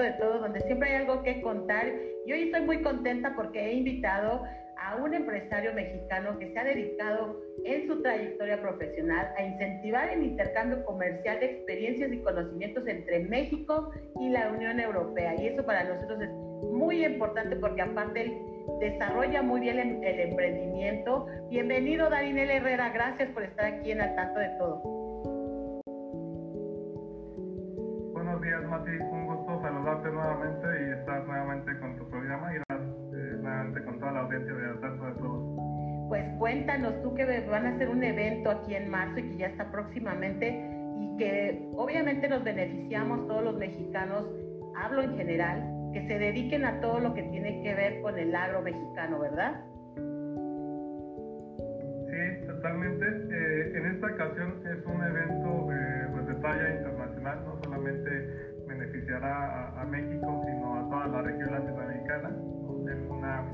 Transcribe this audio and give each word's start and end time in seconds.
de 0.00 0.12
todo, 0.12 0.40
donde 0.40 0.60
siempre 0.60 0.90
hay 0.90 1.02
algo 1.02 1.22
que 1.22 1.40
contar. 1.42 1.86
Y 2.26 2.32
hoy 2.32 2.42
estoy 2.44 2.62
muy 2.62 2.82
contenta 2.82 3.34
porque 3.34 3.60
he 3.60 3.74
invitado 3.74 4.42
a 4.78 4.96
un 4.96 5.14
empresario 5.14 5.72
mexicano 5.74 6.38
que 6.38 6.52
se 6.52 6.58
ha 6.58 6.64
dedicado 6.64 7.40
en 7.64 7.86
su 7.86 8.02
trayectoria 8.02 8.60
profesional 8.60 9.32
a 9.36 9.42
incentivar 9.42 10.08
el 10.10 10.22
intercambio 10.22 10.84
comercial 10.84 11.40
de 11.40 11.46
experiencias 11.46 12.12
y 12.12 12.22
conocimientos 12.22 12.86
entre 12.86 13.20
México 13.20 13.90
y 14.20 14.28
la 14.28 14.50
Unión 14.50 14.78
Europea. 14.78 15.34
Y 15.40 15.48
eso 15.48 15.64
para 15.64 15.84
nosotros 15.84 16.20
es 16.20 16.30
muy 16.72 17.04
importante 17.04 17.56
porque 17.56 17.82
aparte 17.82 18.22
él 18.22 18.38
desarrolla 18.80 19.42
muy 19.42 19.60
bien 19.60 19.78
el, 19.78 20.20
emprendimiento. 20.20 21.26
Bienvenido 21.48 22.10
Darinel 22.10 22.50
Herrera, 22.50 22.90
gracias 22.90 23.30
por 23.30 23.42
estar 23.42 23.64
aquí 23.64 23.92
en 23.92 24.00
Al 24.00 24.14
Tanto 24.14 24.40
de 24.40 24.48
Todo. 24.58 24.82
Buenos 28.12 28.42
días 28.42 28.62
Mati, 28.64 28.90
nuevamente 30.36 30.66
y 30.80 31.00
estar 31.00 31.26
nuevamente 31.26 31.78
con 31.78 31.96
tu 31.96 32.08
programa 32.08 32.52
y 32.52 32.56
eh, 32.56 33.36
nuevamente 33.40 33.84
con 33.84 33.98
toda 33.98 34.12
la 34.12 34.20
audiencia 34.20 34.54
de 34.54 34.66
Al 34.66 34.80
Tanto 34.80 35.06
de 35.06 35.12
Todo. 35.14 36.08
Pues 36.08 36.24
cuéntanos 36.38 37.02
tú 37.02 37.14
que 37.14 37.24
van 37.48 37.66
a 37.66 37.70
hacer 37.74 37.88
un 37.88 38.02
evento 38.02 38.50
aquí 38.50 38.74
en 38.74 38.90
marzo 38.90 39.18
y 39.18 39.22
que 39.22 39.36
ya 39.38 39.46
está 39.48 39.70
próximamente 39.70 40.48
y 41.00 41.16
que 41.16 41.68
obviamente 41.74 42.28
nos 42.28 42.44
beneficiamos 42.44 43.26
todos 43.26 43.42
los 43.42 43.56
mexicanos, 43.58 44.24
hablo 44.76 45.02
en 45.02 45.16
general, 45.16 45.90
que 45.92 46.06
se 46.06 46.18
dediquen 46.18 46.64
a 46.64 46.80
todo 46.80 47.00
lo 47.00 47.14
que 47.14 47.22
tiene 47.24 47.62
que 47.62 47.74
ver 47.74 48.00
con 48.02 48.18
el 48.18 48.34
agro 48.34 48.62
mexicano, 48.62 49.18
¿verdad? 49.18 49.64
Sí, 52.08 52.46
totalmente. 52.46 53.04
Eh, 53.04 53.72
en 53.76 53.86
esta 53.86 54.06
ocasión 54.06 54.62
es 54.64 54.86
un 54.86 55.02
evento 55.02 55.72
eh, 55.72 56.08
pues 56.12 56.26
de 56.28 56.34
talla 56.36 56.76
internacional, 56.76 57.44
no 57.46 57.58
solamente 57.64 58.55
beneficiará 58.76 59.80
a, 59.80 59.84
México, 59.84 60.44
sino 60.46 60.78
a 60.78 60.88
toda 60.90 61.06
la 61.08 61.22
región 61.22 61.52
latinoamericana. 61.52 62.28
Es 62.28 63.10
una 63.10 63.44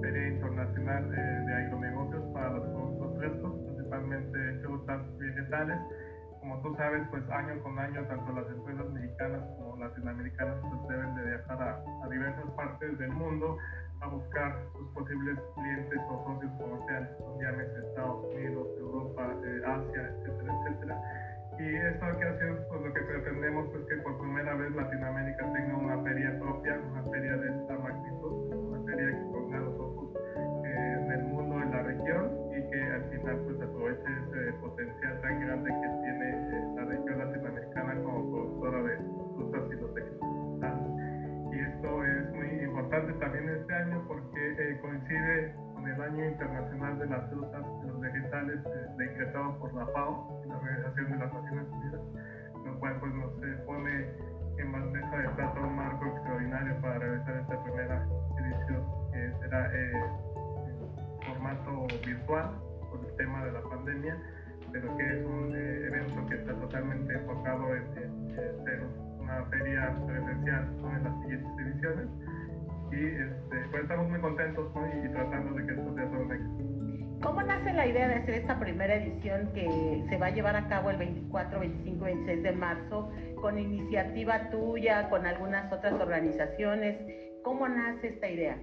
feria 0.00 0.28
internacional 0.28 1.14
eh, 1.14 1.44
de 1.46 1.54
agronegocios 1.54 2.24
para 2.32 2.50
los 2.50 2.68
productos 2.68 3.18
frescos, 3.18 3.52
principalmente 3.66 4.38
frutas 4.62 5.18
vegetales 5.18 5.78
como 6.40 6.62
tú 6.62 6.74
sabes, 6.76 7.06
pues 7.10 7.22
año 7.30 7.62
con 7.62 7.78
año 7.78 8.02
tanto 8.06 8.32
las 8.32 8.48
empresas 8.48 8.90
mexicanas 8.92 9.42
como 9.58 9.76
latinoamericanas 9.76 10.56
pues 10.62 10.88
deben 10.88 11.14
de 11.16 11.22
viajar 11.24 11.60
a, 11.60 12.08
diversas 12.08 12.50
partes 12.56 12.98
del 12.98 13.10
mundo 13.12 13.58
a 14.00 14.06
buscar 14.06 14.56
sus 14.72 14.88
posibles 14.94 15.38
clientes 15.56 15.98
o 16.08 16.24
socios 16.24 16.52
comerciales, 16.58 17.10
llámese 17.42 17.88
Estados 17.88 18.24
Unidos, 18.32 18.68
Europa, 18.78 19.34
eh, 19.44 19.62
Asia, 19.66 20.08
etcétera, 20.08 20.54
etcétera. 20.54 21.27
Y 21.58 21.74
esta 21.74 22.12
ocasión, 22.12 22.58
pues 22.68 22.80
lo 22.82 22.92
que 22.94 23.00
pretendemos 23.00 23.74
es 23.74 23.86
que 23.86 23.96
por 24.02 24.18
primera 24.18 24.54
vez 24.54 24.70
Latinoamérica 24.74 25.52
tenga 25.52 25.76
una 25.76 26.02
feria 26.04 26.38
propia, 26.38 26.78
una 26.92 27.02
feria 27.10 27.36
de 27.36 27.48
esta 27.48 27.78
magnitud, 27.78 28.54
una 28.54 28.84
feria 28.84 29.10
que 29.10 29.24
ponga 29.32 29.58
los 29.58 29.74
ojos 29.80 30.14
eh, 30.64 30.96
en 31.02 31.12
el 31.12 31.24
mundo, 31.24 31.60
en 31.60 31.70
la 31.70 31.82
región 31.82 32.30
y 32.56 32.70
que 32.70 32.82
al 32.82 33.04
final 33.10 33.36
pues 33.44 33.60
aproveche 33.60 34.06
ese 34.06 34.52
potencial 34.60 35.20
tan 35.20 35.40
grande 35.40 35.68
que 35.68 35.88
también 43.18 43.48
este 43.48 43.74
año 43.74 44.04
porque 44.06 44.52
eh, 44.58 44.78
coincide 44.80 45.54
con 45.74 45.86
el 45.86 46.00
Año 46.00 46.28
Internacional 46.28 46.98
de 46.98 47.06
las 47.06 47.30
Frutas 47.30 47.64
y 48.42 48.46
los 48.46 48.64
Vegetales 48.64 48.66
eh, 48.66 48.94
decretado 48.96 49.58
por 49.58 49.74
la 49.74 49.86
FAO, 49.86 50.42
la 50.46 50.56
Organización 50.56 51.10
de 51.10 51.18
las 51.18 51.32
Naciones 51.32 51.66
Unidas, 51.72 52.00
lo 52.64 52.78
cual 52.78 52.96
pues, 53.00 53.14
nos 53.14 53.32
eh, 53.42 53.62
pone 53.66 54.10
en 54.58 54.72
bandeja 54.72 55.18
de 55.18 55.28
plata 55.30 55.60
un 55.60 55.76
marco 55.76 56.06
extraordinario 56.06 56.80
para 56.80 56.98
realizar 56.98 57.36
esta 57.36 57.62
primera 57.62 58.06
edición, 58.38 58.84
que 59.12 59.32
será 59.40 59.72
en 59.72 59.92
formato 61.26 61.86
virtual 62.04 62.50
por 62.90 63.04
el 63.04 63.16
tema 63.16 63.44
de 63.44 63.52
la 63.52 63.62
pandemia, 63.62 64.16
pero 64.72 64.96
que 64.96 65.04
es 65.04 65.24
un 65.24 65.54
evento 65.54 66.26
que 66.26 66.34
está 66.34 66.54
totalmente 66.54 67.14
enfocado 67.14 67.74
en, 67.74 67.94
ser 68.34 68.82
una 69.20 69.44
feria 69.46 69.94
presencial 70.06 70.68
en 70.96 71.04
las 71.04 71.20
siguientes 71.22 71.66
ediciones 71.66 72.08
y 72.90 73.04
este, 73.04 73.68
pues 73.70 73.82
estamos 73.82 74.08
muy 74.08 74.20
contentos 74.20 74.66
y, 75.04 75.08
tratando 75.10 75.54
de 75.54 75.66
que 75.66 75.72
esto 75.72 75.94
sea 75.94 76.10
todo 76.10 76.22
un 76.22 76.32
éxito. 76.32 76.67
¿Cómo 77.22 77.42
nace 77.42 77.72
la 77.72 77.86
idea 77.86 78.08
de 78.08 78.14
hacer 78.14 78.34
esta 78.34 78.60
primera 78.60 78.94
edición 78.94 79.52
que 79.52 80.04
se 80.08 80.16
va 80.16 80.26
a 80.26 80.30
llevar 80.30 80.56
a 80.56 80.68
cabo 80.68 80.90
el 80.90 80.98
24, 80.98 81.60
25, 81.60 82.04
26 82.04 82.42
de 82.42 82.52
marzo 82.52 83.10
con 83.40 83.58
iniciativa 83.58 84.50
tuya, 84.50 85.08
con 85.10 85.26
algunas 85.26 85.72
otras 85.72 85.94
organizaciones? 85.94 86.96
¿Cómo 87.42 87.68
nace 87.68 88.08
esta 88.08 88.28
idea? 88.28 88.56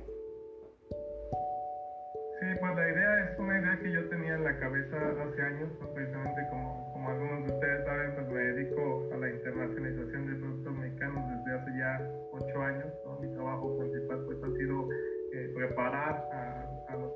Sí, 2.39 2.47
pues 2.59 2.75
la 2.75 2.89
idea 2.89 3.31
es 3.31 3.39
una 3.39 3.59
idea 3.59 3.79
que 3.79 3.91
yo 3.91 4.09
tenía 4.09 4.35
en 4.35 4.43
la 4.43 4.59
cabeza 4.59 4.97
hace 4.97 5.41
años, 5.41 5.69
pues, 5.79 5.89
precisamente 5.91 6.41
como, 6.49 6.91
como 6.91 7.09
algunos 7.09 7.47
de 7.47 7.53
ustedes 7.53 7.85
saben, 7.85 8.15
pues 8.15 8.27
me 8.27 8.39
dedico 8.39 9.09
a 9.13 9.17
la 9.17 9.29
internacionalización 9.29 10.27
de 10.27 10.35
productos 10.35 10.73
mexicanos 10.75 11.23
desde 11.29 11.59
hace 11.59 11.77
ya 11.77 12.01
ocho 12.31 12.61
años. 12.61 12.87
Mi 13.21 13.33
trabajo 13.33 13.77
principal 13.79 14.25
pues 14.25 14.37
ha 14.43 14.57
sido 14.57 14.89
eh, 15.33 15.51
preparar 15.55 16.29
a, 16.31 16.65
a, 16.89 16.95
los 16.97 17.11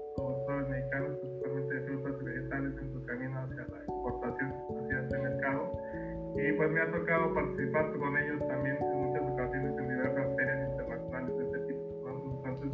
mexicanos, 0.99 1.19
principalmente 1.19 1.73
de 1.73 1.81
frutas 1.81 2.21
y 2.21 2.25
vegetales, 2.25 2.73
en 2.81 2.93
su 2.93 3.05
camino 3.05 3.39
hacia 3.39 3.67
la 3.67 3.77
exportación 3.79 4.53
hacia 4.83 4.99
este 4.99 5.17
mercado. 5.17 5.71
Y 6.35 6.51
pues 6.53 6.71
me 6.71 6.81
ha 6.81 6.91
tocado 6.91 7.33
participar 7.33 7.91
con 7.97 8.17
ellos 8.17 8.47
también 8.47 8.77
en 8.77 8.97
muchas 9.07 9.23
ocasiones 9.23 9.77
en 9.77 9.89
diversas 9.89 10.35
ferias 10.35 10.69
internacionales 10.71 11.37
de 11.37 11.45
este 11.45 11.59
tipo. 11.67 11.89
Entonces, 12.45 12.71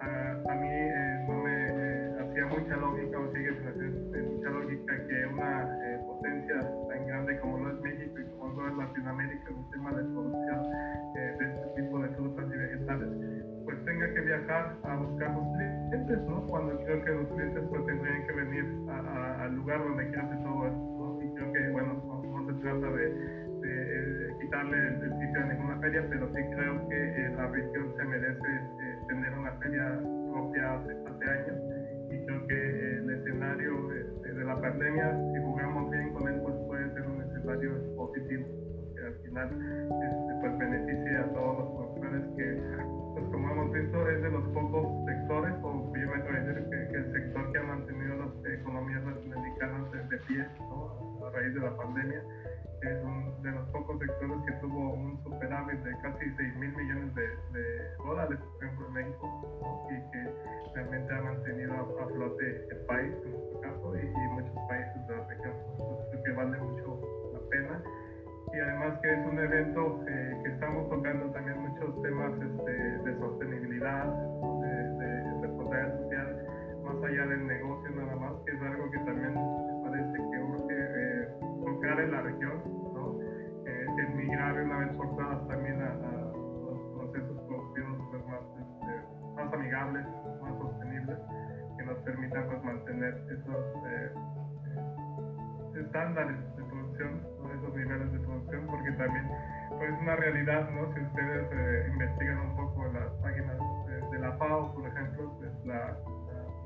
a, 0.00 0.52
a 0.52 0.54
mí 0.54 0.68
eh, 0.68 1.24
no 1.28 1.34
me 1.42 2.20
hacía 2.20 2.46
mucha 2.46 2.76
lógica 2.76 3.18
o 3.18 3.32
sigue 3.32 3.50
sin 3.56 3.68
hacer 3.68 4.22
mucha 4.22 4.50
lógica 4.50 5.06
que 5.08 5.26
una 5.26 5.78
eh, 5.84 6.00
potencia 6.06 6.60
tan 6.88 7.06
grande 7.06 7.40
como 7.40 7.58
lo 7.58 7.70
es 7.74 7.80
México 7.82 8.18
y 8.20 8.38
como 8.38 8.62
lo 8.62 8.68
es 8.68 8.76
Latinoamérica 8.76 9.50
en 9.50 9.56
un 9.56 9.70
tema 9.70 9.90
de 9.92 10.02
producción 10.04 10.60
eh, 11.16 11.36
de 11.38 11.44
este 11.54 11.82
tipo 11.82 11.98
de 11.98 12.08
frutas 12.10 12.46
y 12.46 12.56
vegetales, 12.56 13.08
pues 13.64 13.84
tenga 13.84 14.14
que 14.14 14.20
viajar 14.20 14.76
a 14.84 14.96
buscar 14.96 15.36
Cuando 16.48 16.76
creo 16.84 17.04
que 17.04 17.10
los 17.10 17.28
clientes 17.28 17.62
pues 17.70 17.86
tendrían 17.86 18.26
que 18.26 18.32
venir 18.32 18.64
al 18.88 19.54
lugar 19.54 19.78
donde 19.78 20.02
hace 20.04 20.36
todo 20.42 20.66
esto, 20.66 20.78
¿no? 20.98 21.22
Y 21.22 21.34
creo 21.34 21.52
que, 21.52 21.68
bueno, 21.70 22.02
no, 22.04 22.46
se 22.46 22.52
trata 22.60 22.90
de, 22.90 24.34
quitarle 24.40 24.76
el, 24.76 25.12
sitio 25.20 25.40
a 25.40 25.46
ninguna 25.52 25.78
feria, 25.78 26.06
pero 26.10 26.26
sí 26.34 26.40
creo 26.54 26.88
que 26.88 27.32
la 27.36 27.46
región 27.48 27.94
se 27.96 28.04
merece 28.04 28.48
tener 29.08 29.38
una 29.38 29.52
feria 29.52 30.00
propia 30.32 30.74
hace, 30.74 30.92
hace 31.06 31.30
años 31.30 31.80
y 32.10 32.26
creo 32.26 32.46
que 32.46 32.98
el 32.98 33.10
escenario 33.10 33.88
de, 33.88 34.44
la 34.44 34.60
pandemia, 34.60 35.16
si 35.32 35.42
jugamos 35.42 35.90
bien 35.90 36.12
con 36.12 36.26
él, 36.26 36.40
pues 36.42 36.54
puede 36.66 36.92
ser 36.94 37.06
un 37.06 37.22
escenario 37.22 37.96
positivo, 37.96 38.46
que 38.96 39.06
al 39.06 39.14
final 39.22 39.48
este, 39.48 40.34
pues 40.40 40.58
beneficia 40.58 41.20
a 41.20 41.32
todos 41.34 41.58
los 41.58 41.68
productores 41.76 42.24
que, 42.36 42.99
como 43.30 43.50
hemos 43.50 43.72
visto, 43.72 44.08
es 44.08 44.22
de 44.22 44.30
los 44.30 44.44
pocos 44.48 44.86
sectores, 45.06 45.54
o 45.62 45.92
yo 45.94 46.06
me 46.06 46.16
atrevo 46.16 46.36
a 46.36 46.40
decir 46.40 46.70
que, 46.70 46.96
el 46.96 47.12
sector 47.12 47.52
que 47.52 47.58
ha 47.58 47.62
mantenido 47.62 48.16
las 48.16 48.52
economías 48.52 49.04
latinoamericanas 49.04 49.92
de, 49.92 50.18
pie 50.18 50.42
a 50.42 51.30
raíz 51.30 51.54
de 51.54 51.60
la 51.60 51.76
pandemia 51.76 52.22
es 52.82 53.04
uno 53.04 53.36
de 53.42 53.50
los 53.52 53.68
pocos 53.70 53.98
sectores 53.98 54.36
que 54.46 54.52
tuvo 54.60 54.94
un 54.94 55.22
superávit 55.22 55.80
de 55.80 55.92
casi 56.02 56.24
6 56.36 56.56
mil 56.56 56.74
millones 56.76 57.14
de, 57.14 57.96
dólares, 57.98 58.38
por 58.38 58.64
ejemplo, 58.64 58.86
en 58.86 58.92
México, 58.94 59.88
y 59.90 60.10
que 60.10 60.74
realmente 60.74 61.14
ha 61.14 61.22
mantenido 61.22 61.72
a, 61.74 62.06
flote 62.08 62.66
el 62.70 62.78
país, 62.86 63.12
en 63.24 63.32
nuestro 63.32 63.60
caso, 63.60 63.96
y, 63.96 64.06
muchos 64.32 64.56
países 64.68 65.06
de 65.08 65.16
la 65.16 65.26
región. 65.26 65.52
Que 66.24 66.32
vale 66.32 66.58
mucho 66.58 66.69
la 66.69 66.69
pena. 66.69 66.69
Y 68.52 68.60
además 68.60 68.98
que 69.00 69.12
es 69.12 69.26
un 69.26 69.38
evento 69.38 70.04
eh, 70.08 70.40
que 70.42 70.50
estamos 70.50 70.88
tocando 70.88 71.26
también 71.30 71.60
muchos 71.60 72.02
temas 72.02 72.32
este, 72.32 72.72
de 72.72 73.18
sostenibilidad, 73.18 74.06
de, 74.06 74.72
de 74.98 75.40
responsabilidad 75.40 76.00
social, 76.00 76.46
más 76.84 77.04
allá 77.04 77.26
del 77.26 77.46
negocio 77.46 77.90
nada 77.90 78.16
más, 78.16 78.32
que 78.44 78.52
es 78.52 78.62
algo 78.62 78.90
que 78.90 78.98
también 78.98 79.34
me 79.34 79.88
parece 79.88 80.16
que 80.16 80.42
urge 80.42 80.74
eh, 80.74 81.28
tocar 81.64 82.00
en 82.00 82.10
la 82.10 82.22
región, 82.22 82.62
¿no? 82.94 83.20
Eh, 83.66 83.86
emigrar 84.08 84.62
una 84.62 84.78
vez 84.78 84.96
forzadas 84.96 85.48
también 85.48 85.80
a, 85.82 85.94
los 85.94 86.80
procesos 86.96 87.38
productivos 87.46 87.98
pues, 88.10 88.26
más, 88.26 88.42
este, 88.58 88.92
más 89.36 89.52
amigables, 89.54 90.06
más 90.42 90.58
sostenibles, 90.58 91.18
que 91.76 91.84
nos 91.84 91.98
permitan 91.98 92.46
pues, 92.46 92.64
mantener 92.64 93.14
esos 93.30 93.64
eh, 93.86 94.10
estándares 95.80 96.56
de 96.56 96.64
producción, 96.64 97.20
esos 97.52 97.74
niveles 97.74 98.12
de 98.12 98.18
producción, 98.20 98.66
porque 98.66 98.92
también 98.92 99.26
pues, 99.78 99.92
es 99.92 100.00
una 100.00 100.16
realidad, 100.16 100.70
¿no? 100.70 100.92
si 100.94 101.00
ustedes 101.00 101.88
investigan 101.92 102.38
un 102.38 102.56
poco 102.56 102.86
las 102.92 103.10
páginas 103.22 103.58
de, 104.10 104.18
la 104.18 104.32
FAO, 104.38 104.74
por 104.74 104.86
ejemplo, 104.86 105.32
pues, 105.38 105.52
la 105.64 105.96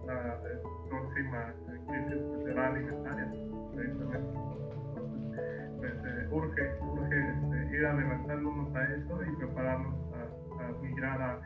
la 0.06 0.38
próxima 0.88 1.54
crisis 1.86 2.20
será 2.44 2.68
alimentaria, 2.68 3.28
precisamente. 3.74 4.38
Pues, 5.78 5.92
eh, 5.92 6.28
urge, 6.30 6.62
urge 6.82 7.30
este, 7.30 7.76
ir 7.76 7.86
adelantándonos 7.86 8.74
a 8.74 8.84
eso 8.84 9.20
y 9.22 9.36
prepararnos 9.36 9.94
a, 10.14 10.56
para 10.56 10.72
migrar 10.80 11.20
a, 11.20 11.40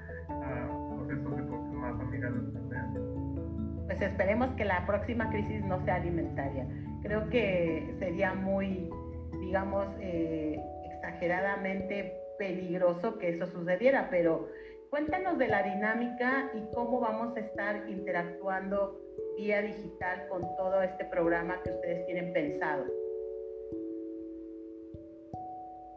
procesos 0.94 1.36
de 1.36 1.42
producción 1.42 1.80
más 1.80 2.00
amigables 2.00 2.42
Pues 3.86 4.02
esperemos 4.02 4.50
que 4.56 4.64
la 4.64 4.86
próxima 4.86 5.28
crisis 5.30 5.64
no 5.64 5.82
sea 5.84 5.96
alimentaria. 5.96 6.66
Creo 7.02 7.28
que 7.30 7.94
sería 7.98 8.34
muy, 8.34 8.90
digamos, 9.48 9.86
eh, 10.02 10.60
exageradamente 10.92 12.20
peligroso 12.38 13.18
que 13.18 13.30
eso 13.30 13.46
sucediera, 13.46 14.08
pero 14.10 14.46
cuéntanos 14.90 15.38
de 15.38 15.48
la 15.48 15.62
dinámica 15.62 16.50
y 16.52 16.70
cómo 16.74 17.00
vamos 17.00 17.34
a 17.34 17.40
estar 17.40 17.88
interactuando 17.88 19.00
vía 19.38 19.62
digital 19.62 20.28
con 20.28 20.42
todo 20.56 20.82
este 20.82 21.06
programa 21.06 21.62
que 21.62 21.70
ustedes 21.70 22.04
tienen 22.04 22.34
pensado. 22.34 22.84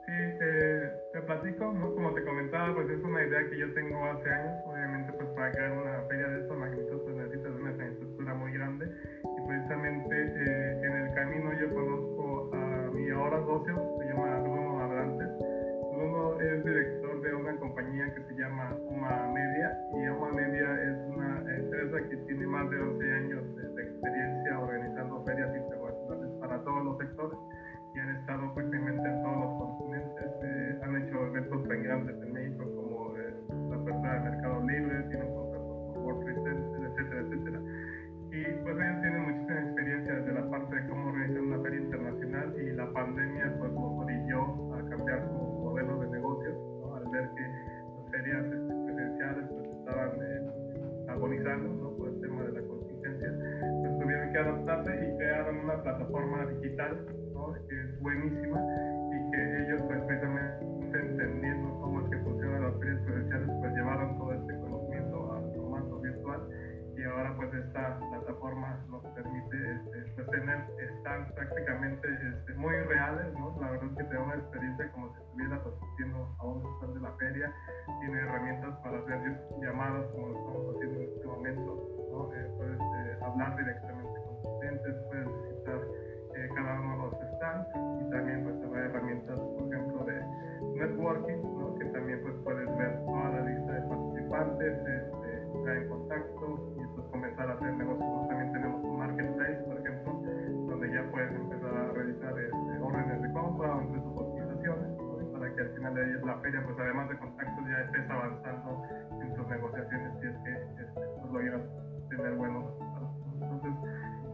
Sí, 0.05 0.37
te, 0.39 0.89
te 1.11 1.21
platico, 1.25 1.73
¿no? 1.73 1.93
Como 1.93 2.13
te 2.13 2.23
comentaba, 2.23 2.73
pues 2.73 2.89
es 2.89 3.03
una 3.03 3.21
idea 3.21 3.49
que 3.49 3.59
yo 3.59 3.73
tengo 3.73 4.05
hace 4.05 4.29
años. 4.29 4.63
Obviamente, 4.65 5.11
pues 5.11 5.27
para 5.31 5.51
crear 5.51 5.71
una 5.73 6.03
feria 6.07 6.27
de 6.27 6.41
esta 6.41 6.53
magnitud, 6.53 6.90
socio, 13.51 13.75
se 13.99 14.05
llama 14.05 14.39
Bruno 14.39 14.79
Abrantes. 14.79 15.27
Bruno 15.91 16.39
es 16.39 16.63
director 16.63 17.21
de 17.21 17.35
una 17.35 17.57
compañía 17.57 18.13
que 18.15 18.23
se 18.23 18.33
llama 18.39 18.77
Uma 18.87 19.27
Media. 19.33 19.77
Y 19.93 20.07
Uma 20.07 20.31
Media 20.31 20.67
es 20.87 20.97
una 21.11 21.43
empresa 21.57 21.97
que 22.09 22.15
tiene 22.27 22.47
más 22.47 22.69
de 22.69 22.79
11 22.79 23.13
años 23.13 23.55
de, 23.57 23.67
de 23.75 23.83
experiencia 23.83 24.57
organizando 24.57 25.23
ferias 25.25 25.49
internacionales 25.53 26.31
para 26.39 26.63
todos 26.63 26.85
los 26.85 26.97
sectores 26.97 27.37
y 27.93 27.99
han 27.99 28.15
estado 28.15 28.53
prácticamente 28.53 29.09
en 29.09 29.21
todos 29.21 29.39
los 29.43 29.59
continentes. 29.59 30.25
Eh, 30.43 30.79
han 30.83 30.95
hecho 31.03 31.27
eventos 31.27 31.67
tan 31.67 31.83
grandes 31.83 32.15
en 32.23 32.31
México 32.31 32.63
como 32.73 33.17
eh, 33.17 33.35
la 33.69 33.75
apertura 33.75 34.13
del 34.13 34.31
Mercado 34.31 34.63
Libre, 34.63 35.03
tienen 35.09 35.35
contratos 35.35 35.91
con 35.91 36.03
World 36.05 36.23
Trade 36.23 36.87
etcétera, 36.87 37.21
etcétera. 37.21 37.59
Y 38.31 38.43
pues 38.63 38.75
ellos 38.79 39.01
tienen 39.01 39.21
muchísima 39.27 39.59
experiencia 39.59 40.13
desde 40.15 40.33
la 40.39 40.49
parte 40.49 40.73
de 40.73 40.87
cómo 40.87 41.09
organizar 41.09 41.41
una 41.41 41.59
feria 41.59 41.70
plataforma 56.89 57.11
digital 57.11 57.67
que 57.67 57.81
es 57.81 58.01
buenísima 58.01 58.59
y 59.11 59.31
que 59.31 59.63
ellos 59.63 59.81
pues 59.87 60.01
precisamente 60.03 60.65
entendiendo 60.99 61.79
cómo 61.79 62.01
es 62.01 62.09
que 62.09 62.17
funcionan 62.17 62.63
las 62.63 62.79
ferias 62.79 63.01
presenciales 63.01 63.49
pues 63.59 63.73
llevaron 63.73 64.17
todo 64.17 64.33
este 64.33 64.53
conocimiento 64.59 65.33
a 65.33 65.41
formato 65.55 65.99
virtual 65.99 66.41
y 66.97 67.03
ahora 67.03 67.35
pues 67.35 67.53
esta 67.53 67.97
plataforma 67.97 68.85
nos 68.89 69.03
permite 69.15 69.57
este, 69.73 70.11
pues 70.15 70.29
tener, 70.29 70.65
prácticamente 71.33 72.07
este, 72.07 72.53
muy 72.53 72.75
reales, 72.75 73.33
¿no? 73.33 73.57
La 73.59 73.71
verdad 73.71 73.89
es 73.89 73.97
que 73.97 74.03
te 74.03 74.13
da 74.13 74.21
una 74.21 74.35
experiencia 74.35 74.91
como 74.91 75.13
si 75.13 75.21
estuviera 75.21 75.55
asistiendo 75.55 76.35
a 76.37 76.45
un 76.45 76.61
stand 76.75 76.93
de 76.93 76.99
la 76.99 77.11
feria, 77.13 77.53
tiene 78.01 78.19
herramientas 78.19 78.77
para 78.83 78.99
hacer 78.99 79.10
entrar 95.71 95.77
en 95.77 95.89
contacto 95.89 96.75
y 96.75 96.95
pues 96.95 97.07
comenzar 97.07 97.49
a 97.49 97.53
hacer 97.53 97.73
negocios. 97.73 98.27
También 98.27 98.53
tenemos 98.53 98.83
un 98.83 98.97
marketplace, 98.97 99.63
por 99.63 99.79
ejemplo, 99.79 100.11
donde 100.67 100.91
ya 100.91 101.11
puedes 101.11 101.31
empezar 101.35 101.77
a 101.77 101.91
realizar 101.91 102.39
este, 102.39 102.79
órdenes 102.81 103.21
de 103.21 103.31
compra 103.31 103.75
o 103.75 103.81
incluso 103.81 104.15
cotizaciones, 104.15 105.31
para 105.31 105.55
que 105.55 105.61
al 105.61 105.69
final 105.69 105.93
de 105.95 106.25
la 106.25 106.35
feria, 106.39 106.63
pues 106.65 106.79
además 106.79 107.09
de 107.09 107.17
contactos, 107.17 107.65
ya 107.67 107.79
estés 107.81 108.09
avanzando 108.09 108.83
en 109.21 109.35
tus 109.35 109.47
negociaciones 109.47 110.11
y 110.23 110.27
es 110.27 110.37
que 110.43 110.51
este, 110.51 111.01
pues, 111.19 111.31
logras 111.31 111.61
tener 112.09 112.35
buenos 112.35 112.65
resultados. 112.65 113.11
Entonces, 113.41 113.73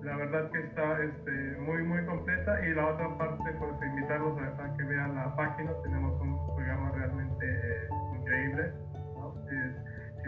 la 0.03 0.15
verdad 0.15 0.51
que 0.51 0.59
está 0.59 1.03
este, 1.03 1.31
muy 1.59 1.83
muy 1.83 2.05
completa 2.05 2.65
y 2.65 2.73
la 2.73 2.87
otra 2.87 3.17
parte 3.17 3.43
pues 3.59 3.71
invitarlos 3.81 4.37
a, 4.39 4.77
que 4.77 4.83
vean 4.83 5.15
la 5.15 5.35
página 5.35 5.71
tenemos 5.83 6.21
un 6.21 6.55
programa 6.55 6.91
realmente 6.91 7.45
eh, 7.45 7.89
increíble 8.15 8.73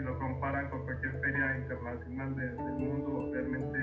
si 0.00 0.06
lo 0.06 0.18
comparan 0.18 0.70
con 0.70 0.82
cualquier 0.84 1.12
feria 1.20 1.58
internacional 1.58 2.34
del 2.34 2.56
mundo 2.56 3.30
realmente 3.34 3.78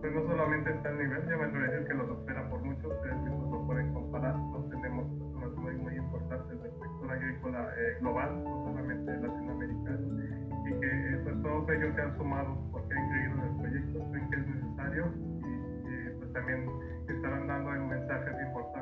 pues 0.00 0.14
no 0.14 0.22
solamente 0.22 0.70
está 0.70 0.88
al 0.88 0.98
nivel 0.98 1.20
yo 1.28 1.36
me 1.36 1.44
atrevo 1.44 1.64
a 1.64 1.68
decir 1.68 1.88
que 1.88 1.94
lo 1.94 2.06
supera 2.06 2.48
por 2.48 2.62
mucho 2.62 2.88
ustedes 2.88 3.16
mismos 3.20 3.50
lo 3.50 3.66
pueden 3.66 3.92
comparar 3.92 4.34
tenemos 4.70 5.04
personas 5.18 5.56
muy 5.56 5.74
muy 5.76 5.96
importantes 5.96 6.62
del 6.62 6.72
sector 6.72 7.10
agrícola 7.10 7.68
eh, 7.76 7.96
global 8.00 8.44
no 8.44 8.64
solamente 8.64 9.16
latinoamericano 9.18 10.22
y 10.64 10.80
que 10.80 10.86
eh, 10.86 11.20
pues, 11.24 11.42
todos 11.42 11.68
ellos 11.68 11.94
se 11.94 12.00
han 12.00 12.16
sumado 12.16 12.56
porque 12.72 12.94
han 12.94 13.10
creído 13.10 13.34
en 13.34 13.40
el 13.40 13.56
proyecto 13.60 14.10
creen 14.10 14.30
que 14.30 14.36
es 14.36 14.46
necesario 14.46 15.04
también 16.32 16.70
estarán 17.08 17.46
dando 17.48 17.70
mensajes 17.86 18.34
importantes 18.46 18.79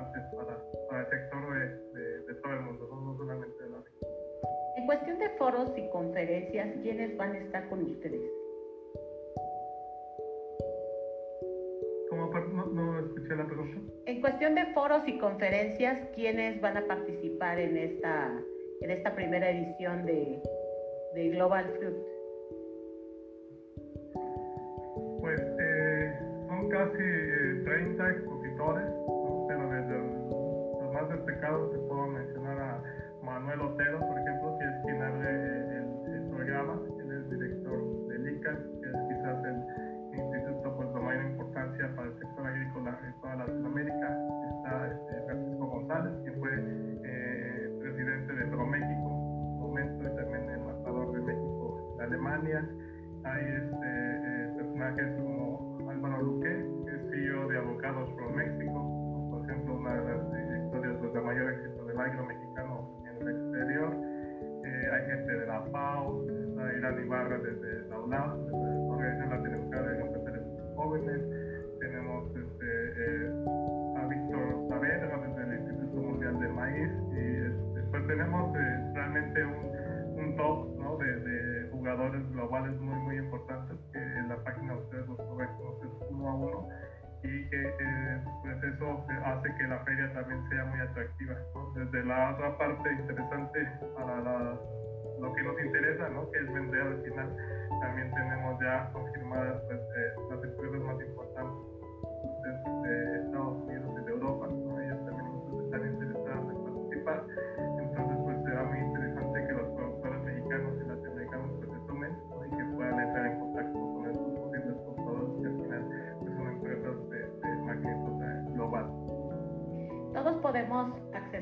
cuestión 4.88 5.19
de 5.19 5.29
foros 5.37 5.70
y 5.76 5.87
conferencias, 5.90 6.67
¿quiénes 6.81 7.14
van 7.19 7.32
a 7.32 7.38
estar 7.40 7.69
con 7.69 7.82
ustedes? 7.82 8.23
¿Cómo? 12.08 12.31
No, 12.55 12.64
no 12.69 13.00
escuché 13.00 13.37
la 13.37 13.44
pregunta. 13.44 13.93
En 14.06 14.23
cuestión 14.23 14.55
de 14.55 14.64
foros 14.73 15.06
y 15.06 15.19
conferencias, 15.19 16.08
¿quiénes 16.14 16.58
van 16.62 16.79
a 16.79 16.87
participar 16.87 17.58
en 17.58 17.76
esta, 17.76 18.32
en 18.81 18.90
esta 18.90 19.14
primera 19.14 19.50
edición 19.50 20.06
de, 20.06 20.40
de 21.14 21.29
Global 21.32 21.67
Fruit? 21.79 22.18
Eh, 54.88 54.95
personajes 54.95 55.16
como 55.16 55.90
Álvaro 55.90 56.23
Luque, 56.23 56.78
de 57.49 57.59
Abogados 57.59 58.11
Pro 58.16 58.30
México, 58.30 59.30
por 59.30 59.45
ejemplo, 59.45 59.76
una 59.76 59.95
de 59.95 60.04
las 60.04 60.64
historias 60.64 61.14
de 61.14 61.21
mayor 61.21 61.52
éxito 61.52 61.85
del 61.87 61.99
agro 61.99 62.26
mexicano 62.26 62.88
en 63.04 63.28
el 63.28 63.37
exterior. 63.37 63.92
Eh, 64.64 64.90
hay 64.92 65.07
gente 65.07 65.33
de 65.33 65.47
la 65.47 65.62
FAO, 65.73 66.25
está 66.28 66.75
Irán 66.75 67.04
Ibarra 67.04 67.38
desde 67.38 67.88
la 67.88 68.00
UNAM, 68.00 68.47
la 68.47 68.95
Organización 68.95 69.30
Latinoamericana 69.30 69.88
de 69.88 70.00
Empresarios 70.00 70.47
Jóvenes. 70.76 71.21
Tenemos 71.80 72.37
este, 72.37 72.66
eh, 72.66 73.45
a 73.97 74.07
Víctor 74.07 74.68
Saavedra 74.68 75.18
desde 75.26 75.42
el 75.42 75.61
Instituto 75.61 76.02
Mundial 76.02 76.38
del 76.40 76.52
Maíz. 76.52 76.90
Y 77.12 77.25
este, 77.47 77.90
pues 77.90 78.07
tenemos 78.07 78.57
eh, 78.57 78.90
realmente 78.95 79.45
un, 79.45 80.18
un 80.18 80.37
top 80.37 80.78
¿no? 80.78 80.97
de, 80.99 81.21
de, 81.21 81.71
jugadores 81.71 82.30
globales 82.33 82.80
muy, 82.80 82.99
muy 83.00 83.16
importantes 83.16 83.76
que 83.92 84.08
la 84.28 84.37
página 84.44 84.75
ustedes 84.75 85.06
los 85.06 85.16
conocer 85.16 85.88
uno 86.11 86.28
a 86.28 86.35
uno 86.35 86.68
y 87.23 87.50
que 87.50 87.62
eh, 87.62 88.25
pues 88.42 88.62
eso 88.62 89.04
hace 89.25 89.54
que 89.56 89.64
la 89.64 89.78
feria 89.80 90.12
también 90.14 90.49
sea 90.49 90.64
muy 90.66 90.80
atractiva. 90.80 91.35
Desde 91.75 92.04
la 92.04 92.32
otra 92.35 92.58
parte 92.58 92.92
interesante 92.92 93.58
para 93.97 94.58
lo 95.20 95.32
que 95.35 95.42
nos 95.42 95.61
interesa, 95.61 96.08
¿no? 96.11 96.30
que 96.30 96.38
es 96.38 96.52
vender 96.52 96.80
al 96.80 97.02
final, 97.02 97.37
también 97.80 98.11
tenemos 98.12 98.61
ya 98.61 98.90
confirmadas 98.92 99.62
pues, 99.66 99.80
eh, 99.80 100.14
las 100.30 100.44
empresas 100.44 100.80
más 100.80 101.00
importantes 101.00 101.78
de, 102.85 103.25
Estados 103.25 103.62
Unidos 103.64 103.77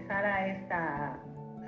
accesar 0.07 0.25
a 0.25 0.47
esta, 0.47 1.19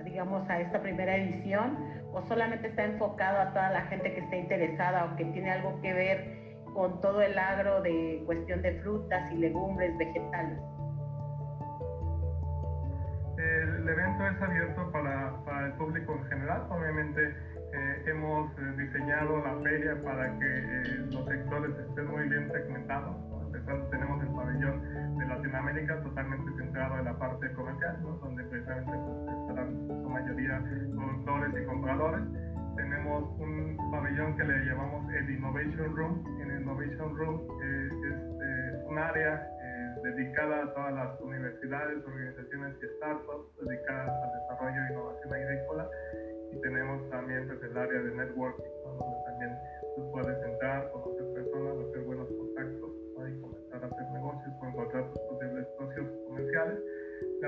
digamos, 0.04 0.48
a 0.48 0.60
esta 0.60 0.80
primera 0.80 1.16
edición 1.16 1.76
o 2.12 2.22
solamente 2.22 2.68
está 2.68 2.84
enfocado 2.84 3.40
a 3.40 3.48
toda 3.52 3.70
la 3.70 3.82
gente 3.82 4.14
que 4.14 4.20
esté 4.20 4.38
interesada 4.38 5.04
o 5.06 5.16
que 5.16 5.24
tiene 5.26 5.50
algo 5.50 5.80
que 5.80 5.92
ver 5.92 6.38
con 6.72 7.00
todo 7.00 7.20
el 7.22 7.38
agro 7.38 7.82
de 7.82 8.22
cuestión 8.26 8.62
de 8.62 8.80
frutas 8.80 9.32
y 9.32 9.38
legumbres, 9.38 9.96
vegetales? 9.98 10.58
El 13.38 13.88
evento 13.88 14.26
es 14.26 14.42
abierto 14.42 14.90
para, 14.92 15.32
para 15.44 15.66
el 15.66 15.72
público 15.74 16.12
en 16.12 16.24
general. 16.28 16.66
Obviamente 16.70 17.34
eh, 17.72 18.02
hemos 18.06 18.50
eh, 18.58 18.62
diseñado 18.76 19.38
la 19.38 19.54
feria 19.62 20.02
para 20.02 20.38
que 20.38 20.58
eh, 20.58 20.82
los 21.10 21.24
sectores 21.26 21.70
estén 21.88 22.06
muy 22.06 22.28
bien 22.28 22.50
segmentados. 22.50 23.27
Tenemos 23.90 24.22
el 24.22 24.28
pabellón 24.28 25.18
de 25.18 25.26
Latinoamérica 25.26 26.02
totalmente 26.02 26.50
centrado 26.56 26.98
en 26.98 27.04
la 27.04 27.18
parte 27.18 27.52
comercial, 27.52 27.96
donde 28.02 28.44
precisamente 28.44 28.92
pues, 28.92 29.36
estarán 29.40 29.88
su 29.88 30.08
mayoría 30.08 30.62
productores 30.94 31.62
y 31.62 31.66
compradores 31.66 32.22
tenemos 32.78 33.24
un 33.40 33.76
pabellón 33.90 34.36
que 34.36 34.44
le 34.44 34.64
llamamos 34.64 35.12
el 35.12 35.30
Innovation 35.30 35.96
Room. 35.96 36.24
En 36.40 36.50
el 36.50 36.62
Innovation 36.62 37.16
Room 37.16 37.42
eh, 37.60 37.88
es 38.06 38.14
eh, 38.14 38.84
un 38.86 38.98
área 38.98 39.34
eh, 39.34 40.00
dedicada 40.04 40.62
a 40.62 40.74
todas 40.74 40.94
las 40.94 41.20
universidades, 41.20 41.98
organizaciones 42.06 42.76
y 42.80 42.86
startups 42.96 43.66
dedicadas 43.66 44.08
al 44.08 44.30
desarrollo 44.40 44.80
e 44.80 44.92
innovación 44.92 45.34
agrícola. 45.34 45.90
Y 46.52 46.60
tenemos 46.60 47.10
también 47.10 47.48
pues, 47.48 47.62
el 47.64 47.76
área 47.76 48.00
de 48.00 48.14
networking, 48.14 48.70
donde 48.84 49.16
también 49.26 49.58
tú 49.96 50.12
puedes 50.12 50.38
entrar, 50.46 50.88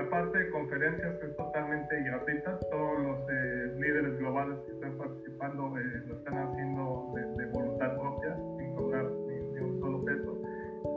La 0.01 0.09
parte 0.09 0.35
de 0.35 0.49
conferencias 0.49 1.13
es 1.21 1.35
totalmente 1.37 2.01
gratuita. 2.01 2.57
Todos 2.71 3.03
los 3.03 3.19
eh, 3.29 3.75
líderes 3.77 4.17
globales 4.17 4.57
que 4.65 4.71
están 4.71 4.97
participando 4.97 5.77
eh, 5.77 6.03
lo 6.07 6.17
están 6.17 6.37
haciendo 6.39 7.13
de, 7.13 7.45
voluntad 7.45 7.95
propia, 7.99 8.35
sin 8.57 8.73
cobrar 8.73 9.05
ni, 9.05 9.59
un 9.61 9.79
solo 9.79 10.03
peso. 10.03 10.41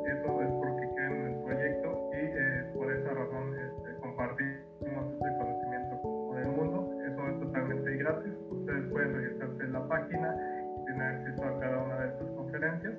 Eso 0.08 0.40
es 0.40 0.48
porque 0.48 0.88
creen 0.96 1.12
en 1.12 1.26
el 1.26 1.44
proyecto 1.44 2.10
y 2.14 2.16
eh, 2.16 2.64
por 2.72 2.90
esa 2.90 3.12
razón 3.12 3.54
este, 3.60 4.00
compartimos 4.00 5.04
este 5.12 5.28
conocimiento 5.36 6.00
con 6.00 6.38
el 6.38 6.48
mundo. 6.48 6.90
Eso 7.04 7.28
es 7.28 7.40
totalmente 7.40 7.96
gratis. 7.96 8.32
Ustedes 8.48 8.90
pueden 8.90 9.14
registrarse 9.16 9.64
en 9.64 9.72
la 9.74 9.86
página 9.86 10.34
y 10.80 10.84
tener 10.86 11.02
acceso 11.02 11.44
a 11.44 11.60
cada 11.60 11.76
una 11.76 11.96
de 12.00 12.08
estas 12.08 12.28
conferencias 12.30 12.94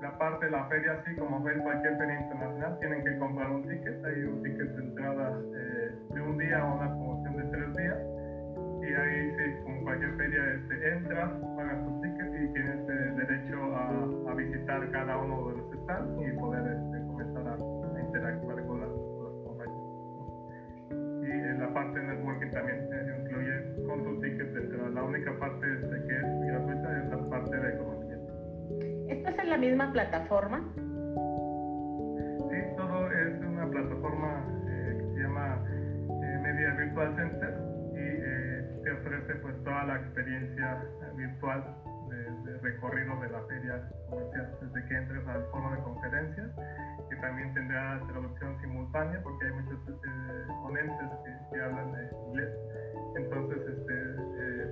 la 0.00 0.18
parte 0.18 0.46
de 0.46 0.50
la 0.50 0.64
feria, 0.66 0.92
así 0.92 1.14
como 1.16 1.42
ven 1.42 1.60
cualquier 1.60 1.96
feria 1.96 2.20
internacional, 2.20 2.78
tienen 2.80 3.04
que 3.04 3.18
comprar 3.18 3.50
un 3.50 3.62
ticket. 3.62 4.04
Hay 4.04 4.22
un 4.24 4.42
ticket 4.42 4.68
de 4.68 4.82
entrada 4.82 5.40
eh, 5.54 5.94
de 6.14 6.20
un 6.20 6.38
día 6.38 6.64
o 6.64 6.76
una 6.76 6.88
promoción 6.88 7.36
de 7.36 7.44
tres 7.44 7.76
días. 7.76 7.98
Y 8.82 8.92
ahí, 8.92 9.30
sí, 9.36 9.62
como 9.64 9.82
cualquier 9.82 10.14
feria, 10.16 10.54
este, 10.54 10.88
entras, 10.92 11.30
pagas 11.56 11.84
tu 11.84 12.02
ticket 12.02 12.26
y 12.26 12.52
tienes 12.52 12.88
eh, 12.88 13.12
derecho 13.16 13.76
a, 13.76 14.34
visitar 14.34 14.90
cada 14.90 15.16
uno 15.16 15.48
de 15.48 15.56
los 15.58 15.72
stands 15.84 16.20
y 16.20 16.32
poder 16.38 16.66
este, 16.66 17.06
comenzar 17.06 17.46
a, 17.48 18.00
interactuar 18.00 18.66
con 18.66 18.80
las, 18.80 18.90
compañías. 19.44 19.84
Y 20.90 21.30
en 21.30 21.60
la 21.60 21.72
parte 21.72 22.00
de 22.00 22.06
networking 22.06 22.50
también 22.50 22.88
se 22.88 23.22
incluye 23.22 23.86
con 23.86 24.04
tu 24.04 24.20
ticket 24.20 24.52
de 24.52 24.60
entrada. 24.60 24.90
La 24.90 25.02
única 25.04 25.38
parte 25.38 25.66
este, 25.72 26.06
que 26.06 26.16
es 26.16 26.46
gratuita 26.46 26.98
es 26.98 27.10
la 27.10 27.30
parte 27.30 27.56
de 27.56 27.78
conocimiento. 28.74 29.12
¿Esto 29.12 29.28
es 29.30 29.38
en 29.38 29.50
la 29.50 29.56
misma 29.56 29.92
plataforma? 29.92 30.60
Sí, 32.50 32.58
todo 32.76 33.10
es 33.10 33.40
una 33.40 33.68
plataforma 33.70 34.44
eh, 34.68 34.98
que 34.98 35.14
se 35.14 35.22
llama 35.22 35.64
eh, 35.68 36.38
Media 36.42 36.74
Virtual 36.74 37.16
Center 37.16 37.54
y 37.94 37.98
eh, 37.98 38.80
te 38.82 38.92
ofrece 38.92 39.34
pues 39.36 39.64
toda 39.64 39.84
la 39.84 39.96
experiencia 39.96 40.82
virtual 41.16 41.64
de, 42.44 42.58
recorrido 42.58 43.20
de 43.20 43.30
la 43.30 43.40
feria 43.42 43.90
comercial 44.08 44.58
desde 44.60 44.88
que 44.88 44.94
entres 44.94 45.26
al 45.28 45.44
foro 45.50 45.70
de 45.70 45.82
conferencias 45.82 46.50
que 47.10 47.16
también 47.16 47.52
tendrá 47.54 48.00
traducción 48.08 48.60
simultánea 48.60 49.20
porque 49.22 49.46
hay 49.46 49.52
muchos 49.52 49.78
ponentes 50.62 51.08
que, 51.24 51.56
que 51.56 51.62
hablan 51.62 51.94
inglés 52.28 52.50
entonces 53.16 53.58
eh, 53.68 53.73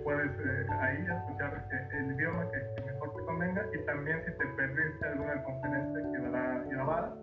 puedes 0.05 0.31
eh, 0.31 0.67
ahí 0.81 1.07
escuchar 1.07 1.65
eh, 1.71 1.89
el 1.99 2.13
idioma 2.13 2.47
que, 2.51 2.83
mejor 2.83 3.15
te 3.15 3.23
convenga 3.25 3.65
y 3.73 3.87
también 3.87 4.23
si 4.25 4.33
te 4.33 4.47
perdiste 4.57 5.07
alguna 5.07 5.43
conferencia 5.45 6.13
quedará 6.13 6.65
grabada. 6.69 7.17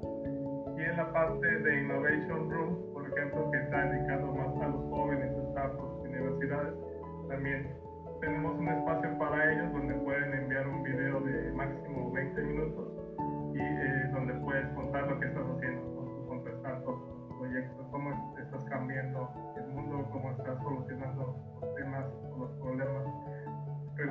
Y 0.78 0.82
en 0.82 0.98
la 0.98 1.12
parte 1.12 1.48
de 1.48 1.82
Innovation 1.82 2.50
Room, 2.50 2.94
por 2.94 3.08
ejemplo, 3.08 3.52
que 3.52 3.58
está 3.58 3.86
dedicado 3.86 4.34
más 4.34 4.64
a 4.64 4.68
los 4.70 4.90
jóvenes, 4.90 5.32
startups, 5.52 6.08
universidades, 6.08 6.74
también 7.28 7.68
tenemos 8.22 8.58
un 8.58 8.68
espacio 8.68 9.18
para 9.18 9.52
ellos 9.52 9.74
donde 9.74 9.94
pueden 9.96 10.34
enviar 10.34 10.68
un 10.68 10.84
video 10.84 11.20
de 11.22 11.52
máximo 11.52 12.12
20 12.12 12.42
minutos 12.42 12.88
y 13.54 14.12
donde 14.14 14.34
puedes 14.36 14.68
contar 14.70 15.08
lo 15.08 15.20
que 15.20 15.28
estás 15.28 15.44
haciendo 15.56 16.26
con 16.28 16.44
tus 16.44 16.54
startups, 16.60 17.04
proyectos, 17.40 17.88
cómo 17.92 18.36
estás 18.38 18.64
cambiando 18.66 19.30
cómo 20.12 20.32
está 20.32 20.58
solucionando 20.62 21.36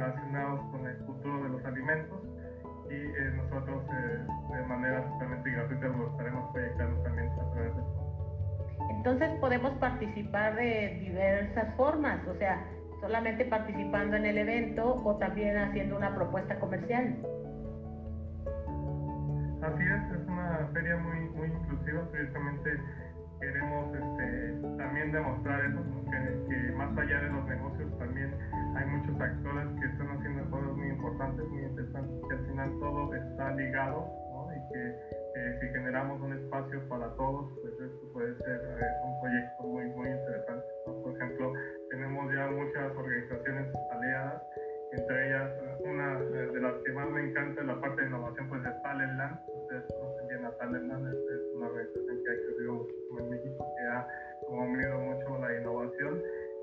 relacionados 0.08 0.60
con 0.70 0.86
el 0.86 0.96
futuro 1.04 1.42
de 1.44 1.48
los 1.50 1.64
alimentos 1.64 2.18
y 2.90 2.94
eh, 2.94 3.32
nosotros 3.36 3.84
eh, 3.92 4.26
de 4.50 4.62
manera 4.66 5.04
totalmente 5.12 5.50
gratuita 5.50 5.88
lo 5.88 6.10
estaremos 6.10 6.52
proyectando 6.52 7.02
también 7.02 7.28
a 7.28 7.52
través 7.52 7.76
de. 7.76 7.82
Entonces 8.90 9.30
podemos 9.40 9.72
participar 9.72 10.54
de 10.56 10.98
diversas 11.00 11.74
formas, 11.76 12.26
o 12.26 12.34
sea, 12.36 12.64
solamente 13.00 13.44
participando 13.44 14.16
en 14.16 14.26
el 14.26 14.38
evento 14.38 14.94
o 15.04 15.16
también 15.16 15.56
haciendo 15.58 15.96
una 15.96 16.14
propuesta 16.14 16.58
comercial. 16.58 17.16
Así 19.62 19.82
es, 19.82 20.20
es 20.20 20.28
una 20.28 20.70
feria 20.72 20.96
muy, 20.96 21.18
muy 21.30 21.48
inclusiva, 21.48 22.08
precisamente 22.10 22.80
queremos 23.40 23.95
este, 23.95 24.59
también 24.76 25.12
demostrar 25.12 25.64
eso, 25.64 25.80
que, 26.11 26.73
más 26.73 26.97
allá 26.97 27.21
de 27.21 27.30
los 27.30 27.45
negocios 27.47 27.99
también 27.99 28.35
hay 28.76 28.87
muchos 28.87 29.21
actores 29.21 29.66
que 29.80 29.87
están 29.87 30.09
haciendo 30.09 30.50
cosas 30.50 30.76
muy 30.76 30.88
importantes, 30.88 31.49
muy 31.49 31.62
interesantes, 31.62 32.28
que 32.28 32.35
al 32.35 32.47
final 32.47 32.71
todo 32.80 33.14
está 33.14 33.54
ligado 33.54 34.28
y 34.54 34.73
que 34.73 35.18
si 35.61 35.66
generamos 35.68 36.21
un 36.21 36.33
espacio 36.33 36.88
para 36.88 37.09
todos, 37.16 37.52
pues 37.61 37.73
esto 37.80 38.12
puede 38.12 38.35
ser 38.38 38.61
eh, 38.64 39.04
un 39.04 39.21
proyecto 39.21 39.62
muy, 39.64 39.85
muy 39.90 40.09
interesante. 40.09 40.66
Por 40.85 41.16
ejemplo, 41.16 41.52
tenemos 41.90 42.35
ya 42.35 42.47
muchas 42.49 42.97
organizaciones 42.97 43.66
aliadas, 43.90 44.42
entre 44.92 45.28
ellas 45.28 45.50
una 45.85 46.21
de 46.21 46.61
las 46.61 46.75
que 46.83 46.92
más 46.92 47.11
me 47.11 47.28
encanta 47.28 47.62
la 47.62 47.80
parte 47.80 48.00
de 48.02 48.09
innovación, 48.09 48.49
pues 48.49 48.64
es 48.64 48.83
Talentland. 48.83 49.38
Ustedes 49.62 49.85
conocen 49.99 50.28
bien 50.28 50.45
a 50.45 50.50
Talentland, 50.52 51.09
es 51.09 51.57
una 51.57 51.66
organización 51.66 52.16
que 52.25 52.30
ha 52.30 52.35
crecido 52.35 52.57
ha 53.88 54.07
promovido 54.47 54.99
mucho 54.99 55.38
la 55.38 55.61
innovación 55.61 56.23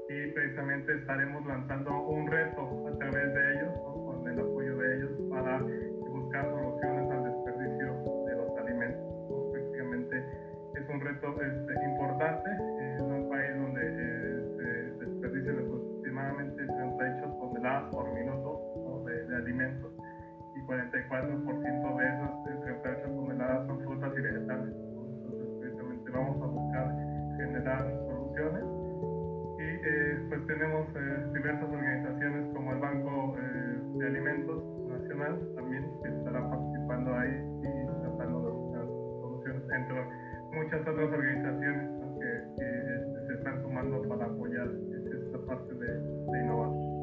y 0.10 0.32
precisamente 0.32 0.94
estaremos 0.94 1.46
lanzando 1.46 2.02
un 2.08 2.28
reto 2.28 2.88
a 2.88 2.98
través 2.98 3.34
de 3.34 3.54
ellos, 3.54 3.74
con 4.06 4.28
el 4.28 4.40
apoyo 4.40 4.78
de 4.78 4.98
ellos, 4.98 5.12
para 5.30 5.60
buscar 5.60 6.46
soluciones 6.46 7.12
al 7.12 7.24
desperdicio 7.24 7.88
de 8.26 8.36
los 8.36 8.58
alimentos. 8.60 9.52
Prácticamente 9.52 10.24
es 10.76 10.90
un 10.90 11.00
reto 11.02 11.42
este, 11.42 11.74
importante 11.86 12.50
en 13.00 13.12
un 13.12 13.30
país 13.30 13.56
donde 13.58 13.82
eh, 13.82 14.94
se 15.00 15.06
desperdicia 15.06 15.52
aproximadamente 15.54 16.66
38 16.66 17.38
toneladas 17.40 17.92
por 17.92 18.14
minuto 18.14 19.04
de, 19.06 19.26
de 19.26 19.36
alimentos 19.36 19.92
y 20.56 20.60
44% 20.68 21.98
de 21.98 22.06
esas 22.06 22.44
38 22.44 23.16
toneladas 23.16 23.68
son 23.68 23.80
frutas 23.82 24.14
y 24.16 24.22
vegetales 24.22 24.86
vamos 26.16 26.42
a 26.42 26.46
buscar 26.46 26.95
generar 27.46 27.84
soluciones. 28.08 28.64
Y 29.58 29.64
eh, 29.64 30.26
pues 30.30 30.48
tenemos 30.48 30.88
eh, 30.96 31.26
diversas 31.34 31.70
organizaciones 31.70 32.54
como 32.54 32.74
el 32.74 32.80
Banco 32.80 33.38
eh, 33.38 33.98
de 33.98 34.08
Alimentos 34.08 34.64
Nacional 34.90 35.40
también 35.56 35.84
que 36.04 36.10
estará 36.10 36.50
participando 36.50 37.14
ahí 37.16 37.32
y 37.64 38.02
tratando 38.02 38.46
de 38.46 38.52
buscar 38.52 38.86
soluciones 39.22 39.64
entre 39.72 39.96
muchas 40.52 40.82
otras 40.82 41.10
organizaciones 41.10 41.90
que, 42.20 42.38
este, 42.38 43.28
se 43.28 43.34
están 43.36 43.62
sumando 43.62 44.02
para 44.10 44.26
apoyar 44.26 44.68
esta 44.68 45.46
parte 45.46 45.74
de, 45.74 45.88
de 45.88 46.44
innovación. 46.44 46.96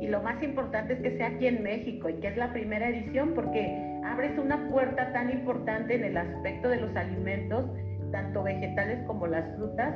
Y 0.00 0.08
lo 0.08 0.22
más 0.22 0.42
importante 0.42 0.94
es 0.94 1.00
que 1.00 1.16
sea 1.16 1.28
aquí 1.28 1.46
en 1.46 1.62
México 1.62 2.08
y 2.08 2.14
que 2.20 2.28
es 2.28 2.36
la 2.36 2.52
primera 2.52 2.88
edición 2.88 3.32
porque 3.34 4.00
abres 4.04 4.38
una 4.38 4.68
puerta 4.70 5.12
tan 5.12 5.30
importante 5.30 5.94
en 5.94 6.04
el 6.04 6.16
aspecto 6.16 6.68
de 6.68 6.80
los 6.80 6.94
alimentos 6.96 7.66
tanto 8.10 8.42
vegetales 8.42 9.04
como 9.06 9.26
las 9.26 9.56
frutas, 9.56 9.94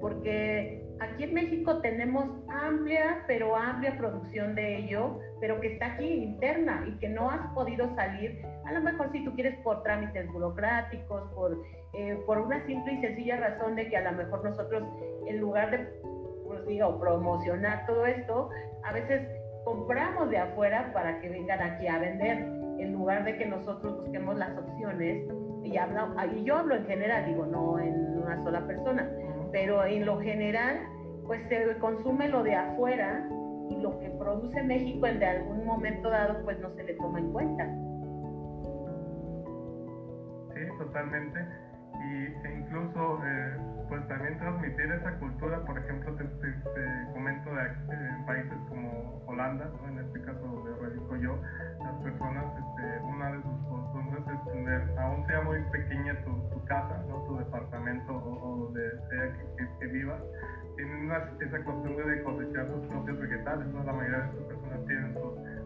porque 0.00 0.84
aquí 1.00 1.24
en 1.24 1.34
México 1.34 1.80
tenemos 1.80 2.28
amplia, 2.48 3.24
pero 3.26 3.56
amplia 3.56 3.96
producción 3.96 4.54
de 4.54 4.78
ello, 4.78 5.18
pero 5.40 5.60
que 5.60 5.74
está 5.74 5.94
aquí 5.94 6.06
interna 6.06 6.84
y 6.86 6.98
que 6.98 7.08
no 7.08 7.30
has 7.30 7.52
podido 7.52 7.94
salir, 7.94 8.42
a 8.64 8.72
lo 8.72 8.80
mejor 8.80 9.10
si 9.12 9.24
tú 9.24 9.34
quieres 9.34 9.58
por 9.60 9.82
trámites 9.82 10.30
burocráticos, 10.32 11.30
por, 11.32 11.62
eh, 11.94 12.18
por 12.26 12.38
una 12.38 12.64
simple 12.66 12.94
y 12.94 13.00
sencilla 13.00 13.36
razón 13.36 13.76
de 13.76 13.88
que 13.88 13.96
a 13.96 14.10
lo 14.10 14.16
mejor 14.16 14.44
nosotros, 14.44 14.82
en 15.26 15.40
lugar 15.40 15.70
de 15.70 15.78
pues, 16.46 16.60
sí, 16.66 16.80
o 16.80 16.98
promocionar 16.98 17.86
todo 17.86 18.06
esto, 18.06 18.50
a 18.84 18.92
veces 18.92 19.28
compramos 19.64 20.30
de 20.30 20.38
afuera 20.38 20.92
para 20.92 21.20
que 21.20 21.28
vengan 21.28 21.60
aquí 21.60 21.86
a 21.86 21.98
vender, 21.98 22.38
en 22.78 22.92
lugar 22.92 23.24
de 23.24 23.36
que 23.36 23.46
nosotros 23.46 23.96
busquemos 23.96 24.36
las 24.36 24.56
opciones. 24.56 25.26
Y, 25.66 25.76
hablo, 25.76 26.14
y 26.34 26.44
yo 26.44 26.56
hablo 26.56 26.76
en 26.76 26.86
general, 26.86 27.26
digo, 27.26 27.46
no 27.46 27.78
en 27.78 28.18
una 28.18 28.42
sola 28.44 28.66
persona, 28.66 29.10
pero 29.52 29.84
en 29.84 30.06
lo 30.06 30.20
general, 30.20 30.78
pues 31.26 31.40
se 31.48 31.76
consume 31.78 32.28
lo 32.28 32.42
de 32.42 32.54
afuera 32.54 33.28
y 33.68 33.80
lo 33.80 33.98
que 33.98 34.10
produce 34.10 34.62
México 34.62 35.06
en 35.06 35.18
de 35.18 35.26
algún 35.26 35.66
momento 35.66 36.08
dado, 36.08 36.42
pues 36.44 36.58
no 36.60 36.70
se 36.76 36.84
le 36.84 36.94
toma 36.94 37.18
en 37.18 37.32
cuenta. 37.32 37.64
Sí, 40.54 40.78
totalmente 40.78 41.66
y, 42.00 42.46
e 42.46 42.58
incluso 42.58 43.20
eh, 43.24 43.56
pues 43.88 44.06
también 44.08 44.38
transmitir 44.38 44.92
esa 44.92 45.12
cultura, 45.18 45.64
por 45.64 45.78
ejemplo, 45.78 46.14
te, 46.14 47.12
comento 47.12 47.50
de, 47.54 47.94
en 47.94 48.26
países 48.26 48.58
como 48.68 49.22
Holanda, 49.26 49.70
en 49.88 49.98
este 49.98 50.20
caso 50.22 50.40
donde 50.40 50.74
radico 50.80 51.16
yo, 51.16 51.38
las 51.82 51.94
personas, 52.02 52.44
este, 52.58 53.04
una 53.04 53.32
de 53.32 53.42
sus 53.42 53.66
costumbres 53.68 54.22
es 54.26 54.52
tener, 54.52 54.98
aún 54.98 55.26
sea 55.26 55.40
muy 55.42 55.60
pequeña 55.70 56.16
tu, 56.24 56.64
casa, 56.66 57.00
¿no? 57.08 57.22
tu 57.22 57.36
departamento 57.36 58.12
o, 58.12 58.56
donde 58.64 58.90
sea 59.08 59.32
que, 59.78 59.86
vivas, 59.86 60.20
tienen 60.76 61.10
esa 61.40 61.64
costumbre 61.64 62.04
de 62.06 62.22
cosechar 62.24 62.66
sus 62.66 62.86
propios 62.88 63.20
vegetales, 63.20 63.66
¿no? 63.68 63.84
la 63.84 63.92
mayoría 63.92 64.18
de 64.18 64.30
estas 64.30 64.46
personas 64.46 64.86
tienen 64.86 65.14
sus 65.14 65.65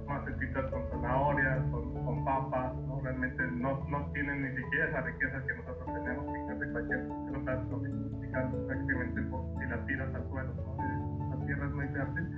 con 0.71 0.91
zanahorias, 0.91 1.61
con, 1.71 2.25
papas, 2.25 2.75
¿no? 2.87 3.01
realmente 3.01 3.43
no, 3.53 3.83
no 3.89 4.11
tienen 4.13 4.43
ni 4.43 4.57
siquiera 4.57 4.89
esa 4.89 5.01
riqueza 5.03 5.43
que 5.47 5.55
nosotros 5.55 5.87
tenemos, 5.87 6.27
fíjate 6.27 6.73
cualquier 6.73 7.07
fruta 7.07 7.55
lo 7.71 8.67
prácticamente 8.67 9.21
si 9.59 9.67
la 9.67 9.87
tiras 9.87 10.15
al 10.15 10.29
suelo, 10.29 10.55
¿no? 10.55 11.31
la 11.31 11.47
tierra 11.47 11.67
es 11.67 11.73
muy 11.73 11.89
fértil, 11.89 12.29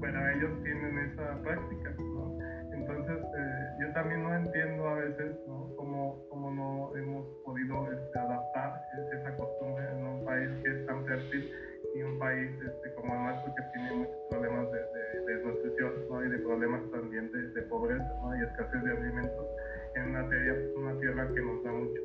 pero 0.00 0.28
ellos 0.30 0.62
tienen 0.62 0.98
esa 0.98 1.42
práctica, 1.42 1.90
¿no? 1.98 2.38
Entonces, 2.72 3.18
eh, 3.18 3.64
yo 3.80 3.92
también 3.92 4.22
no 4.22 4.34
entiendo 4.34 4.88
a 4.88 4.94
veces 4.94 5.36
¿no? 5.46 5.68
Cómo, 5.76 6.24
cómo 6.30 6.50
no 6.50 6.96
hemos 6.96 7.26
podido 7.44 7.92
este, 7.92 8.18
adaptar 8.18 8.80
esa 9.12 9.36
costumbre 9.36 9.84
en 9.90 10.06
un 10.06 10.24
país 10.24 10.48
que 10.62 10.70
es 10.70 10.86
tan 10.86 11.04
fértil 11.04 11.52
y 11.94 12.02
un 12.02 12.18
país 12.18 12.50
este, 12.64 12.94
como 12.94 13.14
el 13.14 13.22
nuestro 13.22 13.54
que 13.54 13.62
tiene 13.72 13.96
muchos 13.96 14.16
problemas 14.30 14.70
de, 14.72 14.78
de, 14.78 16.08
¿no? 16.08 16.24
y 16.24 16.28
de 16.28 16.38
problemas 16.38 16.90
también 16.90 17.30
de, 17.32 17.48
de 17.50 17.62
pobreza 17.62 18.04
¿no? 18.22 18.36
y 18.36 18.42
escasez 18.42 18.82
de 18.82 18.92
alimentos 18.92 19.46
en 19.94 20.10
una 20.10 20.28
tierra, 20.28 20.54
una 20.76 21.00
tierra 21.00 21.28
que 21.34 21.40
nos 21.40 21.64
da 21.64 21.72
mucho. 21.72 22.00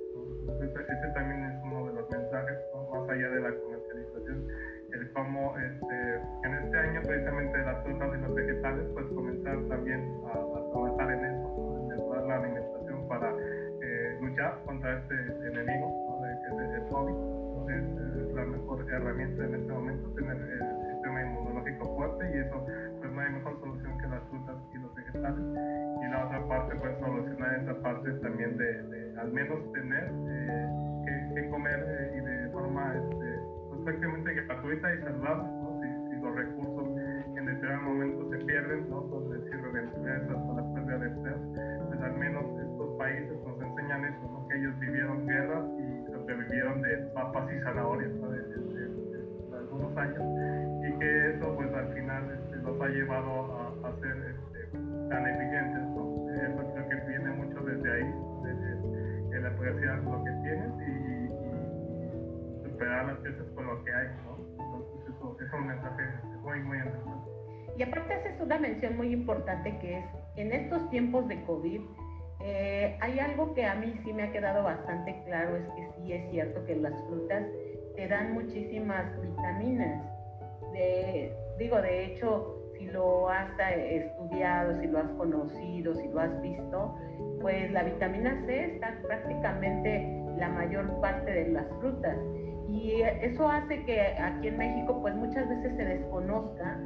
ese 0.53 1.07
también 1.13 1.43
es 1.45 1.63
uno 1.63 1.87
de 1.87 1.93
los 1.93 2.09
mensajes, 2.09 2.57
más 2.91 3.09
allá 3.09 3.29
de 3.29 3.41
la 3.41 3.51
comercialización, 3.55 4.47
el 4.93 5.11
cómo 5.13 5.55
este, 5.57 6.15
en 6.43 6.53
este 6.53 6.77
año 6.77 7.01
precisamente 7.01 7.57
las 7.57 7.83
frutas 7.83 8.09
y 8.15 8.21
los 8.21 8.35
vegetales, 8.35 8.85
pues 8.93 9.05
comenzar 9.07 9.57
también 9.67 10.01
a, 10.27 10.33
trabajar 10.71 11.11
en 11.11 11.25
eso, 11.25 11.85
mejorar 11.89 12.23
la 12.25 12.35
alimentación 12.37 13.07
para 13.07 13.35
eh, 13.81 14.17
luchar 14.21 14.59
contra 14.65 14.99
este 14.99 15.15
enemigo, 15.47 16.21
que 16.23 16.63
es 16.63 16.81
el 16.81 16.87
COVID 16.89 17.15
la 18.33 18.45
mejor 18.45 18.85
herramienta 18.91 19.45
en 19.45 19.55
este 19.55 19.71
momento, 19.71 20.09
tener 20.15 20.37
el 20.37 20.93
sistema 20.93 21.21
inmunológico 21.21 21.95
fuerte 21.95 22.25
y 22.33 22.39
eso 22.39 22.65
pues 22.99 23.11
no 23.11 23.21
hay 23.21 23.31
mejor 23.31 23.59
solución 23.59 23.97
que 23.99 24.07
las 24.07 24.23
frutas 24.29 24.55
y 24.73 24.77
los 24.77 24.95
vegetales. 24.95 25.45
Y 26.01 26.11
la 26.11 26.25
otra 26.25 26.47
parte 26.47 26.75
pues 26.75 26.99
solucionar 26.99 27.61
esa 27.61 27.81
parte 27.81 28.11
también 28.21 28.57
de, 28.57 29.19
al 29.19 29.31
menos 29.31 29.71
tener 29.73 30.11
eh, 30.27 31.33
que, 31.35 31.49
comer 31.49 31.85
eh, 31.87 32.17
y 32.17 32.25
de 32.25 32.49
forma 32.49 32.95
este, 32.95 33.39
pues, 33.69 33.81
prácticamente 33.83 34.33
gratuita 34.33 34.95
y 34.95 34.97
saludable, 34.99 35.49
si, 36.09 36.15
los 36.23 36.35
recursos 36.35 36.87
en 37.35 37.45
determinado 37.45 37.81
momento 37.83 38.29
se 38.31 38.37
pierden, 38.45 38.89
¿no? 38.89 39.01
decirlo 39.29 39.73
de 39.73 39.79
empresas 39.81 40.37
o 40.47 40.55
la 40.55 40.73
pérdida 40.73 40.97
de 40.99 41.07
empleo, 41.07 41.37
pues 41.87 42.01
al 42.01 42.13
menos 42.17 42.45
estos 42.59 42.97
países 42.97 43.37
nos 43.45 43.61
enseñan 43.61 44.05
eso, 44.05 44.47
que 44.47 44.57
ellos 44.57 44.79
vivieron 44.79 45.27
guerras 45.27 45.65
y 45.79 45.82
que 46.25 46.33
vivieron 46.33 46.81
de 46.81 46.97
papas 47.13 47.49
y 47.51 47.59
zanahorias 47.61 48.11
de, 48.13 49.57
algunos 49.57 49.97
años 49.97 50.23
y 50.85 50.99
que 50.99 51.35
eso 51.35 51.55
pues 51.55 51.73
al 51.73 51.93
final 51.93 52.31
este, 52.31 52.55
los 52.57 52.81
ha 52.81 52.87
llevado 52.87 53.77
a, 53.83 53.91
ser 53.99 54.17
este, 54.17 54.77
tan 55.09 55.27
eficientes. 55.27 55.81
¿no? 55.95 56.13
Eso 56.33 56.73
creo 56.73 56.89
que 56.89 56.95
viene 57.07 57.31
mucho 57.31 57.61
desde 57.61 57.91
ahí, 57.91 58.13
desde 58.43 59.37
el 59.37 59.45
apreciar 59.45 60.03
lo 60.03 60.23
que 60.23 60.31
tienes 60.43 60.71
y, 60.87 61.13
superar 62.69 63.05
las 63.05 63.21
veces 63.23 63.43
con 63.55 63.67
lo 63.67 63.83
que 63.83 63.93
hay. 63.93 64.07
¿no? 64.25 64.37
Entonces 64.63 65.15
eso, 65.15 65.37
es 65.39 65.53
un 65.53 65.67
mensaje 65.67 66.03
muy, 66.41 66.59
muy 66.61 66.77
interesante. 66.77 67.31
Y 67.77 67.83
aparte 67.83 68.13
haces 68.13 68.39
una 68.39 68.59
mención 68.59 68.97
muy 68.97 69.13
importante 69.13 69.77
que 69.79 69.99
es, 69.99 70.05
en 70.35 70.51
estos 70.51 70.89
tiempos 70.89 71.27
de 71.27 71.43
COVID, 71.45 71.81
eh, 72.43 72.97
hay 72.99 73.19
algo 73.19 73.53
que 73.53 73.65
a 73.65 73.75
mí 73.75 73.93
sí 74.03 74.13
me 74.13 74.23
ha 74.23 74.31
quedado 74.31 74.63
bastante 74.63 75.21
claro, 75.25 75.55
es 75.57 75.65
que 75.75 75.87
sí 75.95 76.13
es 76.13 76.29
cierto 76.31 76.65
que 76.65 76.75
las 76.75 76.93
frutas 77.07 77.43
te 77.95 78.07
dan 78.07 78.33
muchísimas 78.33 79.05
vitaminas. 79.21 80.03
digo, 81.57 81.81
de 81.81 82.05
hecho, 82.05 82.59
si 82.77 82.85
lo 82.87 83.29
has 83.29 83.49
estudiado, 83.59 84.79
si 84.81 84.87
lo 84.87 84.99
has 84.99 85.09
conocido, 85.17 85.95
si 85.95 86.07
lo 86.07 86.19
has 86.19 86.41
visto, 86.41 86.95
pues 87.41 87.71
la 87.71 87.83
vitamina 87.83 88.43
C 88.45 88.73
está 88.73 88.97
prácticamente 89.01 90.23
la 90.37 90.49
mayor 90.49 90.99
parte 90.99 91.31
de 91.31 91.49
las 91.49 91.65
frutas. 91.79 92.17
Y 92.67 93.01
eso 93.21 93.47
hace 93.47 93.83
que 93.85 94.01
aquí 94.01 94.47
en 94.47 94.57
México 94.57 94.99
pues 95.01 95.13
muchas 95.15 95.47
veces 95.47 95.75
se 95.77 95.85
desconozca 95.85 96.79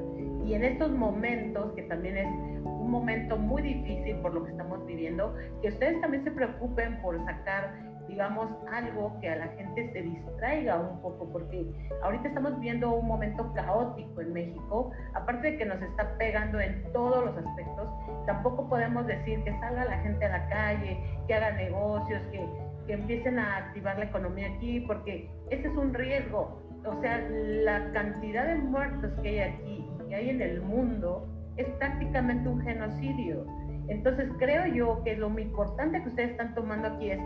y 0.47 0.53
en 0.53 0.63
estos 0.63 0.91
momentos, 0.91 1.73
que 1.73 1.83
también 1.83 2.17
es 2.17 2.56
un 2.87 2.91
momento 2.91 3.37
muy 3.37 3.61
difícil 3.61 4.15
por 4.17 4.33
lo 4.33 4.45
que 4.45 4.51
estamos 4.51 4.85
viviendo, 4.85 5.35
que 5.61 5.67
ustedes 5.67 5.99
también 5.99 6.23
se 6.23 6.31
preocupen 6.31 7.01
por 7.01 7.23
sacar, 7.25 7.73
digamos, 8.07 8.49
algo 8.71 9.19
que 9.19 9.29
a 9.29 9.35
la 9.35 9.47
gente 9.49 9.91
se 9.91 10.01
distraiga 10.03 10.79
un 10.79 11.01
poco, 11.01 11.29
porque 11.33 11.65
ahorita 12.01 12.29
estamos 12.29 12.57
viendo 12.61 12.95
un 12.95 13.05
momento 13.05 13.51
caótico 13.53 14.21
en 14.21 14.31
México, 14.31 14.91
aparte 15.13 15.51
de 15.51 15.57
que 15.57 15.65
nos 15.65 15.81
está 15.81 16.17
pegando 16.17 16.61
en 16.61 16.81
todos 16.93 17.25
los 17.25 17.45
aspectos, 17.45 17.89
tampoco 18.25 18.69
podemos 18.69 19.05
decir 19.05 19.43
que 19.43 19.51
salga 19.59 19.83
la 19.83 19.97
gente 19.99 20.25
a 20.25 20.29
la 20.29 20.47
calle, 20.47 20.97
que 21.27 21.33
haga 21.33 21.51
negocios, 21.51 22.21
que, 22.31 22.47
que 22.87 22.93
empiecen 22.93 23.37
a 23.37 23.57
activar 23.57 23.99
la 23.99 24.05
economía 24.05 24.47
aquí, 24.55 24.79
porque 24.87 25.29
ese 25.49 25.67
es 25.67 25.75
un 25.75 25.93
riesgo. 25.93 26.63
O 26.85 27.01
sea, 27.01 27.19
la 27.29 27.91
cantidad 27.91 28.47
de 28.47 28.55
muertos 28.55 29.11
que 29.21 29.27
hay 29.27 29.39
aquí 29.39 29.85
y 29.99 30.07
que 30.07 30.15
hay 30.15 30.29
en 30.29 30.41
el 30.41 30.61
mundo 30.61 31.27
es 31.57 31.67
prácticamente 31.79 32.47
un 32.47 32.61
genocidio. 32.61 33.45
Entonces 33.87 34.29
creo 34.37 34.65
yo 34.67 35.03
que 35.03 35.15
lo 35.15 35.29
muy 35.29 35.43
importante 35.43 36.01
que 36.01 36.09
ustedes 36.09 36.31
están 36.31 36.53
tomando 36.55 36.87
aquí 36.89 37.11
es, 37.11 37.19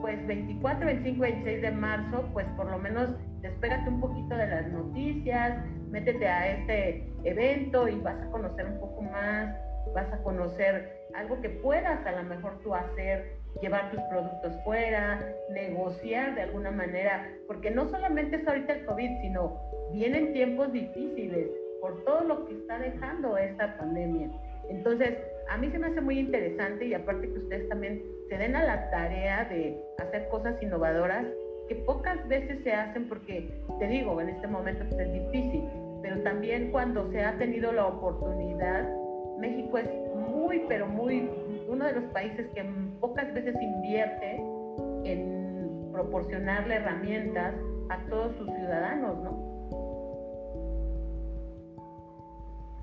pues 0.00 0.24
24, 0.26 0.86
25, 0.86 1.20
26 1.20 1.62
de 1.62 1.70
marzo, 1.70 2.28
pues 2.32 2.46
por 2.56 2.70
lo 2.70 2.78
menos 2.78 3.10
despégate 3.40 3.88
un 3.88 4.00
poquito 4.00 4.36
de 4.36 4.46
las 4.46 4.68
noticias, 4.68 5.64
métete 5.90 6.28
a 6.28 6.48
este 6.48 7.12
evento 7.24 7.88
y 7.88 7.98
vas 8.00 8.20
a 8.20 8.30
conocer 8.30 8.66
un 8.66 8.80
poco 8.80 9.02
más, 9.02 9.54
vas 9.94 10.12
a 10.12 10.22
conocer 10.22 11.06
algo 11.14 11.40
que 11.40 11.48
puedas 11.48 12.04
a 12.04 12.12
lo 12.12 12.24
mejor 12.24 12.60
tú 12.62 12.74
hacer, 12.74 13.36
llevar 13.62 13.90
tus 13.90 14.00
productos 14.10 14.54
fuera, 14.64 15.20
negociar 15.50 16.34
de 16.34 16.42
alguna 16.42 16.70
manera, 16.70 17.26
porque 17.46 17.70
no 17.70 17.88
solamente 17.88 18.36
es 18.36 18.46
ahorita 18.46 18.74
el 18.74 18.84
COVID, 18.84 19.20
sino 19.22 19.60
vienen 19.92 20.32
tiempos 20.32 20.72
difíciles 20.72 21.48
por 21.86 22.04
todo 22.04 22.24
lo 22.24 22.46
que 22.46 22.54
está 22.54 22.80
dejando 22.80 23.38
esta 23.38 23.76
pandemia. 23.78 24.28
Entonces, 24.68 25.16
a 25.48 25.56
mí 25.56 25.70
se 25.70 25.78
me 25.78 25.86
hace 25.86 26.00
muy 26.00 26.18
interesante 26.18 26.84
y 26.84 26.94
aparte 26.94 27.28
que 27.28 27.38
ustedes 27.38 27.68
también 27.68 28.02
se 28.28 28.36
den 28.36 28.56
a 28.56 28.64
la 28.64 28.90
tarea 28.90 29.44
de 29.44 29.80
hacer 29.98 30.26
cosas 30.28 30.60
innovadoras 30.60 31.24
que 31.68 31.76
pocas 31.76 32.26
veces 32.26 32.58
se 32.64 32.72
hacen 32.72 33.08
porque, 33.08 33.48
te 33.78 33.86
digo, 33.86 34.20
en 34.20 34.30
este 34.30 34.48
momento 34.48 34.84
pues, 34.88 35.00
es 35.00 35.12
difícil, 35.12 35.62
pero 36.02 36.20
también 36.22 36.72
cuando 36.72 37.08
se 37.12 37.22
ha 37.22 37.38
tenido 37.38 37.70
la 37.70 37.86
oportunidad, 37.86 38.88
México 39.38 39.78
es 39.78 39.88
muy, 40.28 40.64
pero 40.68 40.88
muy, 40.88 41.30
uno 41.68 41.84
de 41.84 41.92
los 41.92 42.04
países 42.12 42.48
que 42.52 42.64
pocas 43.00 43.32
veces 43.32 43.54
invierte 43.62 44.42
en 45.04 45.88
proporcionarle 45.92 46.74
herramientas 46.74 47.54
a 47.90 47.98
todos 48.08 48.34
sus 48.38 48.46
ciudadanos, 48.56 49.22
¿no? 49.22 49.45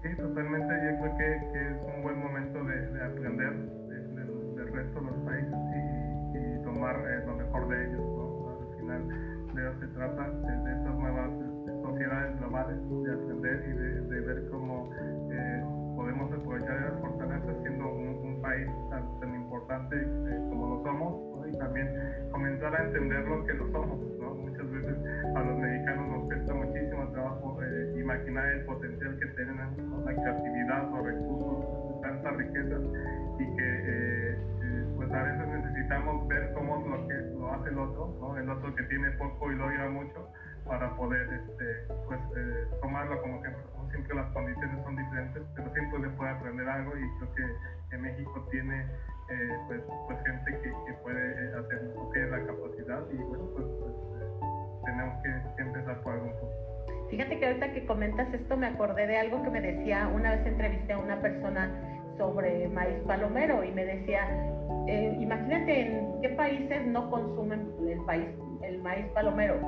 Sí, 0.04 0.14
totalmente. 0.18 0.68
Yo 0.68 1.00
creo 1.00 1.18
que, 1.18 1.72
es 1.72 1.78
un 1.96 2.04
buen 2.04 2.20
momento 2.20 2.62
de, 2.66 3.04
aprender 3.04 3.54
del 4.56 4.68
resto 4.74 5.00
de 5.00 5.06
los 5.06 5.16
países 5.24 5.54
y, 6.36 6.64
tomar 6.64 6.96
eh, 6.96 7.26
lo 7.26 7.36
mejor 7.36 7.68
de 7.70 7.86
ellos. 7.88 8.02
Al 8.60 8.78
final 8.78 9.08
de 9.56 9.62
eso 9.62 9.80
se 9.80 9.88
trata, 9.88 10.30
de, 10.30 10.74
estas 10.76 10.96
nuevas 10.96 11.32
este, 11.32 11.82
sociedades 11.82 12.38
globales, 12.40 12.78
de 13.04 13.14
aprender 13.14 13.64
y 13.70 14.10
de, 14.10 14.20
ver 14.22 14.50
cómo 14.50 14.92
eh, 15.32 15.64
podemos 15.96 16.32
aprovechar 16.34 16.82
las 16.82 17.00
fortalezas 17.00 17.56
siendo 17.62 17.94
un, 17.94 18.42
país 18.42 18.68
tan, 18.90 19.36
importante 19.36 19.96
eh, 19.96 20.48
como 20.50 20.76
lo 20.76 20.84
somos 20.84 21.48
y 21.48 21.58
también 21.58 21.88
comenzar 22.32 22.76
a 22.76 22.84
entender 22.84 23.26
lo 23.26 23.46
que 23.46 23.54
lo 23.54 23.72
somos. 23.72 24.00
Muchas 24.38 24.70
veces 24.70 24.98
a 25.34 25.40
los 25.40 25.58
mexicanos 25.60 26.08
nos 26.10 26.23
trabajo 27.12 27.60
imaginar 27.96 28.48
el 28.50 28.66
potencial 28.66 29.18
que 29.20 29.26
tienen, 29.28 29.58
la 30.06 30.14
creatividad, 30.14 30.90
los 30.92 31.06
recursos, 31.06 32.02
tantas 32.02 32.36
riquezas 32.36 32.82
y 33.40 33.56
que 33.56 33.70
eh, 33.70 34.38
eh, 34.62 34.86
pues 34.96 35.12
a 35.12 35.24
veces 35.24 35.48
necesitamos 35.48 36.28
ver 36.28 36.54
cómo 36.54 36.76
lo 36.88 37.08
que 37.08 37.14
lo 37.14 37.54
hace 37.54 37.70
el 37.70 37.80
otro, 37.80 38.16
¿no? 38.20 38.38
el 38.38 38.50
otro 38.50 38.76
que 38.76 38.84
tiene 38.84 39.10
poco 39.12 39.52
y 39.52 39.56
lo 39.56 39.70
logra 39.70 39.90
mucho 39.90 40.30
para 40.66 40.96
poder 40.96 41.28
este, 41.34 41.94
pues, 42.08 42.20
eh, 42.38 42.68
tomarlo 42.82 43.22
como 43.22 43.40
ejemplo. 43.40 43.64
Siempre 43.92 44.16
las 44.16 44.34
condiciones 44.34 44.84
son 44.84 44.96
diferentes, 44.96 45.44
pero 45.56 45.74
siempre 45.74 46.02
se 46.02 46.10
puede 46.18 46.32
aprender 46.32 46.68
algo 46.68 46.98
y 46.98 47.18
creo 47.20 47.36
que, 47.36 47.44
que 47.90 47.98
México 47.98 48.48
tiene 48.50 48.88
pues, 49.68 49.82
pues, 50.08 50.20
gente 50.26 50.62
que, 50.62 50.94
puede 51.04 51.58
hacerlo, 51.58 52.10
tiene 52.14 52.30
la 52.30 52.46
capacidad 52.46 53.02
y 53.12 53.18
bueno, 53.18 53.50
pues, 53.56 53.66
pues 53.80 53.94
tenemos 54.86 55.24
que, 55.24 55.62
empezar 55.62 56.02
por 56.02 56.14
algún 56.14 56.32
punto. 56.40 56.63
Fíjate 57.14 57.38
que 57.38 57.46
ahorita 57.46 57.74
que 57.74 57.86
comentas 57.86 58.34
esto 58.34 58.58
me 58.58 58.66
acordé 58.66 59.06
de 59.06 59.18
algo 59.20 59.44
que 59.44 59.52
me 59.52 59.62
decía, 59.62 60.10
una 60.16 60.32
vez 60.32 60.48
entrevisté 60.48 60.94
a 60.94 60.98
una 60.98 61.22
persona 61.22 61.72
sobre 62.18 62.68
maíz 62.70 62.98
palomero 63.06 63.64
y 63.64 63.72
me 63.72 63.86
decía, 63.86 64.28
eh, 64.88 65.16
imagínate 65.20 65.82
en 65.82 66.22
qué 66.24 66.30
países 66.30 66.88
no 66.88 67.12
consumen 67.12 67.70
el, 67.88 68.04
país, 68.06 68.26
el 68.64 68.82
maíz 68.82 69.06
palomero, 69.14 69.60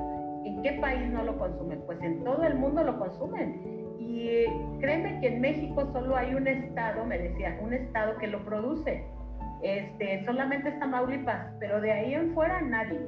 en 0.43 0.59
qué 0.63 0.71
país 0.81 1.07
no 1.11 1.21
lo 1.21 1.37
consumen, 1.37 1.83
pues 1.85 2.01
en 2.01 2.23
todo 2.23 2.43
el 2.45 2.55
mundo 2.55 2.83
lo 2.83 2.97
consumen. 2.97 3.61
Y 3.99 4.45
créeme 4.79 5.19
que 5.19 5.27
en 5.27 5.41
México 5.41 5.87
solo 5.93 6.15
hay 6.15 6.33
un 6.33 6.47
estado, 6.47 7.05
me 7.05 7.19
decía, 7.19 7.59
un 7.61 7.75
estado 7.75 8.17
que 8.17 8.25
lo 8.25 8.43
produce. 8.43 9.05
Este, 9.61 10.25
solamente 10.25 10.69
está 10.69 10.79
Tamaulipas, 10.79 11.53
pero 11.59 11.79
de 11.79 11.91
ahí 11.91 12.15
en 12.15 12.33
fuera 12.33 12.59
nadie. 12.61 13.01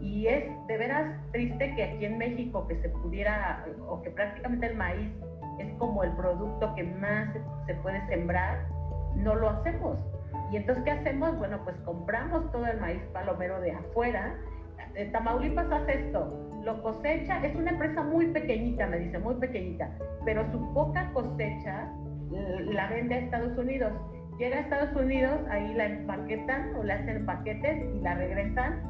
Y 0.00 0.26
es 0.26 0.44
de 0.66 0.78
veras 0.78 1.06
triste 1.32 1.74
que 1.74 1.84
aquí 1.84 2.04
en 2.04 2.18
México 2.18 2.66
que 2.66 2.80
se 2.80 2.88
pudiera, 2.88 3.64
o 3.88 4.00
que 4.02 4.10
prácticamente 4.10 4.66
el 4.66 4.76
maíz 4.76 5.10
es 5.58 5.72
como 5.78 6.02
el 6.02 6.12
producto 6.12 6.74
que 6.74 6.84
más 6.84 7.28
se 7.66 7.74
puede 7.76 8.04
sembrar, 8.08 8.66
no 9.16 9.34
lo 9.34 9.50
hacemos. 9.50 9.98
Y 10.50 10.56
entonces, 10.56 10.84
¿qué 10.84 10.90
hacemos? 10.92 11.38
Bueno, 11.38 11.60
pues 11.64 11.76
compramos 11.84 12.50
todo 12.50 12.66
el 12.66 12.80
maíz 12.80 13.02
palomero 13.12 13.60
de 13.60 13.72
afuera. 13.72 14.34
Tamaulipas 15.12 15.70
hace 15.70 16.06
esto, 16.06 16.50
lo 16.64 16.82
cosecha, 16.82 17.44
es 17.44 17.54
una 17.54 17.70
empresa 17.70 18.02
muy 18.02 18.26
pequeñita, 18.26 18.86
me 18.88 18.98
dice, 18.98 19.18
muy 19.18 19.36
pequeñita, 19.36 19.88
pero 20.24 20.50
su 20.50 20.74
poca 20.74 21.12
cosecha 21.12 21.88
la 22.72 22.88
vende 22.88 23.14
a 23.14 23.18
Estados 23.18 23.56
Unidos. 23.56 23.92
Llega 24.38 24.56
a 24.56 24.60
Estados 24.60 24.96
Unidos, 24.96 25.38
ahí 25.50 25.74
la 25.74 25.84
empaquetan 25.84 26.74
o 26.74 26.82
le 26.82 26.94
hacen 26.94 27.26
paquetes 27.26 27.94
y 27.94 28.00
la 28.00 28.14
regresan 28.14 28.82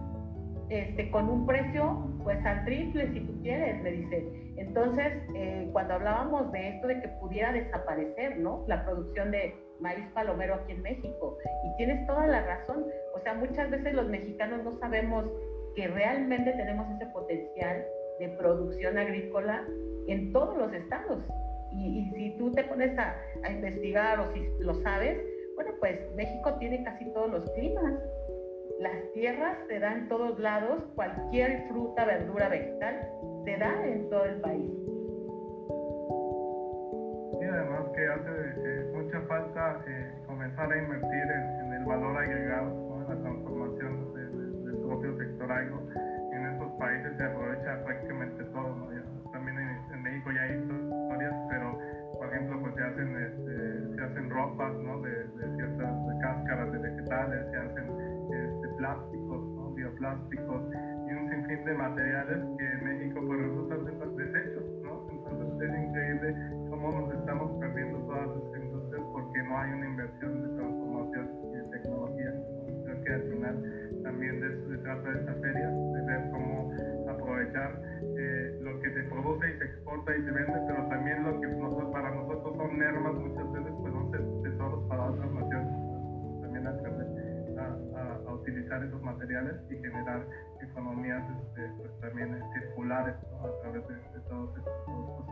este, 0.71 1.11
con 1.11 1.29
un 1.29 1.47
precio 1.47 2.07
pues 2.23 2.45
al 2.47 2.65
triple 2.65 3.13
si 3.13 3.21
tú 3.21 3.43
quieres, 3.43 3.83
me 3.83 3.91
dice. 3.91 4.53
Entonces, 4.57 5.13
eh, 5.35 5.69
cuando 5.73 5.95
hablábamos 5.95 6.53
de 6.53 6.69
esto 6.69 6.87
de 6.87 7.01
que 7.01 7.09
pudiera 7.21 7.53
desaparecer, 7.53 8.39
¿no? 8.39 8.65
La 8.69 8.85
producción 8.85 9.31
de 9.31 9.55
maíz 9.81 10.05
palomero 10.15 10.55
aquí 10.55 10.73
en 10.73 10.83
México. 10.83 11.39
Y 11.65 11.77
tienes 11.77 12.07
toda 12.07 12.27
la 12.27 12.43
razón. 12.43 12.87
O 13.17 13.21
sea, 13.21 13.35
muchas 13.35 13.71
veces 13.71 13.95
los 13.95 14.09
mexicanos 14.09 14.63
no 14.63 14.79
sabemos 14.79 15.25
que 15.75 15.89
realmente 15.89 16.53
tenemos 16.53 16.87
ese 16.97 17.07
potencial 17.13 17.85
de 18.19 18.29
producción 18.39 18.99
agrícola 18.99 19.65
en 20.07 20.33
todos 20.33 20.57
los 20.57 20.73
estados. 20.73 21.19
Y, 21.73 22.11
si 22.15 22.37
tú 22.37 22.53
te 22.53 22.65
pones 22.65 22.97
a, 22.99 23.17
a 23.45 23.51
investigar 23.51 24.21
o 24.21 24.33
si 24.35 24.41
lo 24.61 24.75
sabes, 24.83 25.19
bueno, 25.55 25.73
pues 25.79 25.99
México 26.17 26.55
tiene 26.59 26.83
casi 26.85 27.07
todos 27.13 27.31
los 27.31 27.51
climas 27.53 27.95
las 28.81 29.13
tierras 29.13 29.59
se 29.69 29.79
dan 29.79 29.99
en 29.99 30.09
todos 30.09 30.39
lados, 30.39 30.83
cualquier 30.95 31.69
fruta, 31.69 32.05
verdura, 32.07 32.49
vegetal 32.49 32.97
se 33.45 33.57
da 33.59 33.87
en 33.87 34.09
todo 34.09 34.25
el 34.25 34.41
país. 34.41 34.71
Y 37.41 37.45
además 37.45 37.85
que 37.95 38.09
hace 38.09 38.91
mucha 38.95 39.21
falta 39.29 39.85
eh, 39.87 40.13
comenzar 40.27 40.73
a 40.73 40.79
invertir 40.79 41.25
en, 41.61 41.73
el 41.75 41.85
valor 41.85 42.17
agregado, 42.17 43.03
en 43.03 43.09
la 43.09 43.23
transformación 43.23 44.15
del 44.15 44.77
propio 44.79 45.17
sector 45.19 45.53
agro. 45.53 45.83
En 46.33 46.47
estos 46.47 46.73
países 46.79 47.17
se 47.19 47.25
aprovecha 47.25 47.85
prácticamente 47.85 48.45
todo. 48.45 48.89
también 49.33 49.59
en, 49.59 50.03
México 50.03 50.33
ya 50.33 50.43
hay 50.43 50.57
historias, 50.57 51.35
pero 51.51 51.79
por 52.19 52.29
ejemplo 52.29 52.61
pues 52.63 52.75
se 52.75 52.83
hacen, 52.83 53.17
este, 53.17 53.97
se 53.97 54.03
hacen 54.03 54.31
ropas 54.31 54.73
bioplásticos 60.11 60.63
y 61.09 61.13
un 61.13 61.31
sinfín 61.31 61.65
de 61.65 61.75
materiales 61.75 62.39
que 62.59 62.67
en 62.67 62.85
México 62.85 63.21
pues 63.27 63.41
resultan 63.41 63.85
desechos, 64.17 64.65
¿no? 64.83 65.07
Entonces 65.11 65.71
es 65.71 65.89
increíble 65.89 66.35
cómo 66.71 67.01
nos 67.01 67.15
estamos 67.15 67.61
perdiendo 67.61 67.99
todas 68.07 68.29
estas 68.37 68.63
industrias 68.63 69.03
porque 69.13 69.43
no 69.43 69.59
hay 69.59 69.71
una 69.73 69.87
inversión 69.87 70.43
de 70.43 70.49
transformación 70.57 71.31
y 71.45 71.57
de 71.57 71.63
tecnología. 71.79 72.35
Creo 72.85 73.05
que 73.05 73.13
al 73.13 73.23
final 73.23 74.03
también 74.03 74.41
de 74.41 74.47
eso 74.47 74.69
se 74.71 74.79
trata 74.79 75.11
esta 75.11 75.35
feria, 75.35 75.69
de 75.69 76.03
ver 76.07 76.31
cómo 76.31 76.73
aprovechar 77.09 77.83
eh, 78.03 78.59
lo 78.63 78.81
que 78.81 78.95
se 78.95 79.03
produce 79.05 79.51
y 79.51 79.59
se 79.59 79.65
exporta 79.65 80.17
y 80.17 80.23
se 80.23 80.31
vende, 80.31 80.59
pero 80.67 80.87
también 80.89 81.25
lo 81.25 81.41
que 81.41 81.49
para 81.93 82.15
nosotros 82.15 82.57
son 82.57 82.79
mermas 82.79 83.15
muchas 83.15 83.53
veces 83.53 83.73
pues 83.81 83.93
son 83.93 84.43
tesoros 84.43 84.89
para 84.89 85.11
otras 85.11 85.33
naciones. 85.33 85.75
También 86.43 86.67
aprender 86.67 87.10
utilizar 88.29 88.85
esos 88.85 89.03
materiales 89.03 89.55
y 89.71 89.77
generar 89.77 90.27
economías 90.61 91.23
este, 91.43 91.71
pues, 91.79 91.91
también 92.01 92.35
eh, 92.35 92.43
circulares 92.55 93.15
a 93.15 93.61
través 93.63 93.89
de, 93.89 93.95
todos 94.29 94.55
estos 94.57 94.75
productos 94.85 95.27
y 95.29 95.31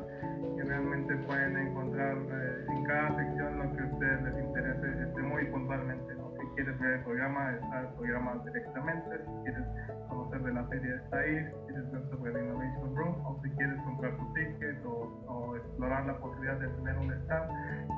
y 0.57 0.61
realmente 0.61 1.15
pueden 1.27 1.57
encontrar 1.57 2.17
eh, 2.17 2.65
en 2.69 2.83
cada 2.85 3.15
sección 3.15 3.57
lo 3.59 3.75
que 3.75 3.81
a 3.81 3.85
ustedes 3.85 4.21
les 4.23 4.45
interese 4.45 5.03
este, 5.03 5.21
muy 5.21 5.45
puntualmente. 5.45 6.13
Si 6.13 6.55
quieres 6.55 6.79
ver 6.79 6.93
el 6.93 7.03
programa, 7.03 7.53
está 7.53 7.81
el 7.81 7.87
programa 7.95 8.43
directamente. 8.45 9.17
Si 9.17 9.43
quieres 9.43 9.65
conocer 10.09 10.43
de 10.43 10.53
la 10.53 10.63
feria, 10.65 10.95
está 10.95 11.17
ahí. 11.17 11.45
Si 11.45 11.67
quieres 11.67 11.91
ver 11.91 12.09
sobre 12.09 12.31
el 12.31 12.45
Innovation 12.45 12.95
Room 12.95 13.25
o 13.25 13.39
si 13.41 13.49
quieres 13.51 13.81
comprar 13.83 14.17
tu 14.17 14.33
ticket 14.33 14.85
o, 14.85 15.55
explorar 15.55 16.05
la 16.05 16.17
posibilidad 16.19 16.59
de 16.59 16.67
tener 16.67 16.97
un 16.97 17.13
stand. 17.13 17.51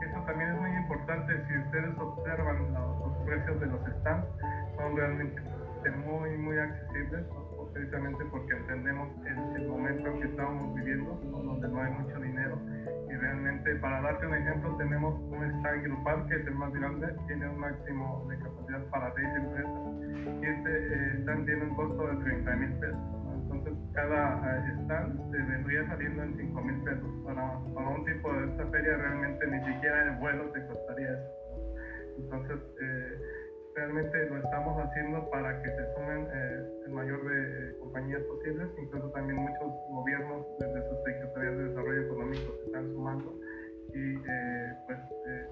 Eso 0.03 0.21
también 0.25 0.49
es 0.51 0.61
muy 0.61 0.71
importante. 0.71 1.33
Si 1.47 1.57
ustedes 1.57 1.97
observan 1.97 2.73
los, 2.73 2.99
los 2.99 3.17
precios 3.25 3.59
de 3.59 3.65
los 3.67 3.81
stands, 3.99 4.27
son 4.77 4.95
realmente 4.95 5.41
muy, 5.91 6.37
muy 6.37 6.57
accesibles, 6.57 7.25
precisamente 7.75 8.23
porque 8.31 8.53
entendemos 8.53 9.09
el, 9.27 9.67
momento 9.67 10.07
en 10.07 10.19
que 10.21 10.27
estamos 10.27 10.73
viviendo, 10.75 11.19
donde 11.29 11.67
no 11.67 11.81
hay 11.81 11.91
mucho 11.91 12.19
dinero. 12.21 12.57
Y 13.09 13.13
realmente, 13.13 13.75
para 13.75 14.01
darte 14.01 14.25
un 14.25 14.33
ejemplo, 14.33 14.77
tenemos 14.77 15.19
un 15.19 15.43
stand 15.59 15.83
grupal 15.83 16.25
que 16.27 16.35
es 16.35 16.47
el 16.47 16.55
más 16.55 16.71
grande, 16.71 17.07
tiene 17.27 17.49
un 17.49 17.59
máximo 17.59 18.25
de 18.29 18.37
capacidad 18.39 18.83
para 18.85 19.13
6 19.13 19.27
empresas, 19.27 19.81
y 20.41 20.45
este 20.45 20.71
eh, 20.71 21.19
stand 21.23 21.45
tiene 21.45 21.63
un 21.65 21.75
costo 21.75 22.07
de 22.07 22.15
30 22.23 22.55
mil 22.55 22.71
pesos. 22.79 22.99
Entonces, 23.43 23.73
cada 23.93 24.57
eh, 24.57 24.73
stand 24.83 25.31
se 25.31 25.37
vendría 25.37 25.85
saliendo 25.87 26.23
en 26.23 26.37
5 26.37 26.61
mil 26.61 26.81
pesos. 26.81 27.09
Para, 27.25 27.59
para 27.75 27.89
un 27.89 28.05
tipo 28.05 28.33
de 28.33 28.51
esta 28.51 28.65
feria, 28.67 28.97
realmente 28.97 29.47
ni 29.47 29.73
siquiera 29.73 30.03
el 30.03 30.19
vuelo 30.19 30.49
te 30.51 30.65
costaría 30.65 31.11
eso. 31.11 31.45
Entonces, 32.19 32.57
eh, 32.81 33.19
realmente 33.75 34.29
lo 34.29 34.37
estamos 34.37 34.77
haciendo 34.79 35.29
para 35.29 35.61
que 35.61 35.69
se 35.69 35.93
sumen 35.93 36.27
eh, 36.33 36.65
el 36.85 36.91
mayor 36.91 37.23
de 37.27 37.69
eh, 37.69 37.77
compañías 37.79 38.21
posibles, 38.23 38.67
incluso 38.77 39.09
también 39.11 39.37
muchos 39.37 39.73
gobiernos 39.89 40.45
desde 40.59 40.89
sus 40.89 40.97
secretarías 41.03 41.57
de 41.57 41.63
desarrollo 41.65 42.01
económico 42.01 42.55
se 42.57 42.65
están 42.67 42.87
sumando 42.93 43.33
y 43.93 44.15
eh, 44.15 44.73
pues 44.87 44.99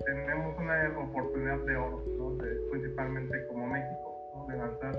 tenemos 0.05 0.57
una 0.57 0.99
oportunidad 0.99 1.59
de 1.59 1.77
oro, 1.77 2.03
principalmente 2.71 3.47
como 3.47 3.67
México, 3.67 4.45
de 4.49 4.57
lanzar 4.57 4.95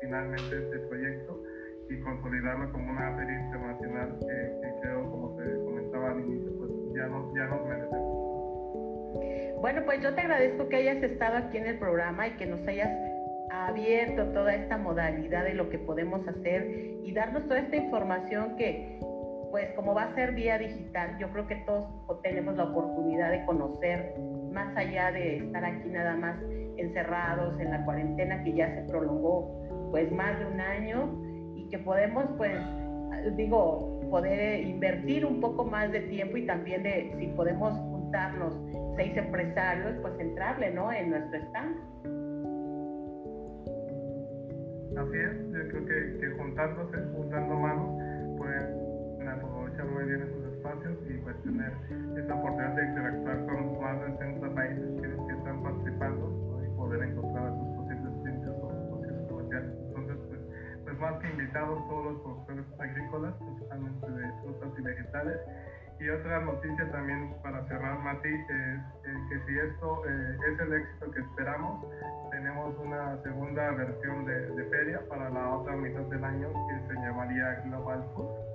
finalmente 0.00 0.62
este 0.62 0.78
proyecto 0.86 1.42
y 1.90 2.00
consolidarlo 2.00 2.70
como 2.70 2.92
una 2.92 3.16
feria 3.16 3.40
internacional 3.46 4.16
que, 4.20 4.80
creo, 4.80 5.10
como 5.10 5.36
te 5.36 5.64
comentaba 5.64 6.12
al 6.12 6.20
inicio, 6.20 6.52
pues 6.56 6.70
ya 6.94 7.06
nos, 7.08 7.34
ya 7.34 7.46
nos 7.46 7.66
merecemos. 7.66 8.28
Bueno, 9.60 9.82
pues 9.84 10.00
yo 10.00 10.14
te 10.14 10.20
agradezco 10.20 10.68
que 10.68 10.76
hayas 10.76 11.02
estado 11.02 11.36
aquí 11.36 11.56
en 11.56 11.66
el 11.66 11.78
programa 11.78 12.28
y 12.28 12.30
que 12.32 12.46
nos 12.46 12.66
hayas 12.68 12.90
abierto 13.50 14.26
toda 14.26 14.54
esta 14.54 14.78
modalidad 14.78 15.44
de 15.44 15.54
lo 15.54 15.68
que 15.68 15.78
podemos 15.78 16.26
hacer 16.28 17.00
y 17.02 17.12
darnos 17.12 17.42
toda 17.48 17.58
esta 17.60 17.74
información 17.74 18.56
que, 18.56 19.00
pues 19.50 19.70
como 19.74 19.94
va 19.94 20.04
a 20.04 20.14
ser 20.14 20.32
vía 20.32 20.58
digital, 20.58 21.18
yo 21.18 21.28
creo 21.30 21.48
que 21.48 21.56
todos 21.66 21.88
tenemos 22.22 22.56
la 22.56 22.64
oportunidad 22.64 23.32
de 23.32 23.44
conocer 23.46 24.14
más 24.52 24.76
allá 24.76 25.10
de 25.10 25.38
estar 25.38 25.64
aquí 25.64 25.88
nada 25.88 26.14
más 26.14 26.36
encerrados 26.76 27.58
en 27.60 27.70
la 27.70 27.84
cuarentena 27.84 28.44
que 28.44 28.52
ya 28.52 28.72
se 28.74 28.82
prolongó 28.82 29.90
pues 29.90 30.10
más 30.12 30.38
de 30.38 30.46
un 30.46 30.60
año 30.60 31.20
y 31.56 31.68
que 31.68 31.78
podemos 31.78 32.26
pues 32.36 32.56
digo 33.36 34.00
poder 34.10 34.60
invertir 34.60 35.26
un 35.26 35.40
poco 35.40 35.64
más 35.64 35.90
de 35.90 36.00
tiempo 36.02 36.36
y 36.36 36.46
también 36.46 36.84
de 36.84 37.12
si 37.18 37.26
podemos 37.28 37.72
juntarnos 37.74 38.54
seis 38.98 39.16
empresarios 39.16 39.94
pues 40.02 40.12
entrarle 40.18 40.74
no 40.74 40.92
en 40.92 41.10
nuestro 41.10 41.38
stand 41.38 41.76
así 44.98 45.16
es 45.16 45.52
yo 45.54 45.68
creo 45.70 45.86
que, 45.86 46.18
que 46.18 46.26
juntándose 46.36 46.96
juntando 47.14 47.54
manos 47.54 47.90
pues 48.36 48.88
aprovechar 49.30 49.86
muy 49.86 50.04
bien 50.04 50.22
esos 50.22 50.52
espacios 50.52 50.98
y 51.08 51.14
pues 51.18 51.36
tener 51.42 51.72
esa 52.16 52.34
oportunidad 52.34 52.74
de 52.74 52.84
interactuar 52.86 53.46
con 53.46 53.80
más 53.80 54.00
de 54.00 54.18
60 54.18 54.54
países 54.54 55.00
que, 55.00 55.32
están 55.38 55.62
participando 55.62 56.60
y 56.64 56.76
poder 56.76 57.02
encontrar 57.02 57.46
a 57.46 57.54
sus 57.54 57.68
posibles 57.76 58.12
clientes 58.22 58.50
o 58.62 58.70
socios 58.90 59.28
comerciales. 59.28 59.70
Entonces, 59.88 60.16
pues, 60.28 60.40
pues, 60.84 60.98
más 60.98 61.14
que 61.20 61.30
invitados 61.30 61.88
todos 61.88 62.04
los 62.04 62.22
productores 62.22 62.66
agrícolas, 62.78 63.34
principalmente 63.34 64.10
de 64.10 64.32
frutas 64.42 64.70
y 64.78 64.82
vegetales. 64.82 65.38
Y 66.00 66.08
otra 66.10 66.40
noticia 66.40 66.90
también 66.92 67.34
para 67.42 67.66
cerrar, 67.66 67.98
Mati, 67.98 68.28
es 68.28 69.18
que 69.28 69.40
si 69.46 69.58
esto 69.58 70.02
eh, 70.06 70.36
es 70.52 70.60
el 70.60 70.72
éxito 70.74 71.10
que 71.10 71.20
esperamos, 71.20 71.84
tenemos 72.30 72.78
una 72.78 73.20
segunda 73.22 73.70
versión 73.72 74.24
de, 74.24 74.64
feria 74.70 75.00
para 75.08 75.28
la 75.30 75.56
otra 75.56 75.74
mitad 75.76 76.02
del 76.02 76.24
año 76.24 76.48
que 76.68 76.94
se 76.94 77.00
llamaría 77.00 77.62
Global 77.66 78.04
Food 78.14 78.48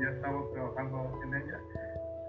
ya 0.00 0.10
estamos 0.10 0.52
trabajando 0.52 1.20
en 1.22 1.34
ella. 1.34 1.58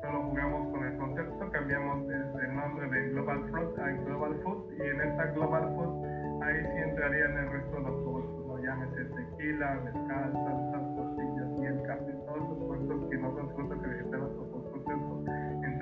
Solo 0.01 0.23
jugamos 0.29 0.71
con 0.71 0.85
el 0.85 0.97
concepto, 0.97 1.51
cambiamos 1.51 2.09
el 2.09 2.55
nombre 2.55 2.87
de 2.89 3.09
Global 3.09 3.49
Food 3.49 3.79
a 3.79 3.91
Global 4.05 4.39
Food 4.43 4.73
y 4.77 4.81
en 4.81 5.01
esta 5.01 5.25
Global 5.33 5.73
Food 5.75 6.05
ahí 6.43 6.61
sí 6.61 6.77
entrarían 6.89 7.37
el 7.37 7.51
resto 7.51 7.77
de 7.77 7.81
los 7.81 8.03
productos, 8.03 8.47
¿no? 8.47 8.59
llámese 8.59 9.05
tequila, 9.05 9.81
mezcal, 9.83 10.31
salsas, 10.33 10.95
tortillas, 10.95 11.49
miel, 11.59 11.81
café, 11.87 12.13
todos 12.25 12.49
los 12.49 12.57
productos 12.57 13.09
que 13.09 13.17
no 13.17 13.35
son 13.35 13.49
frutas 13.55 13.79
y 13.83 14.06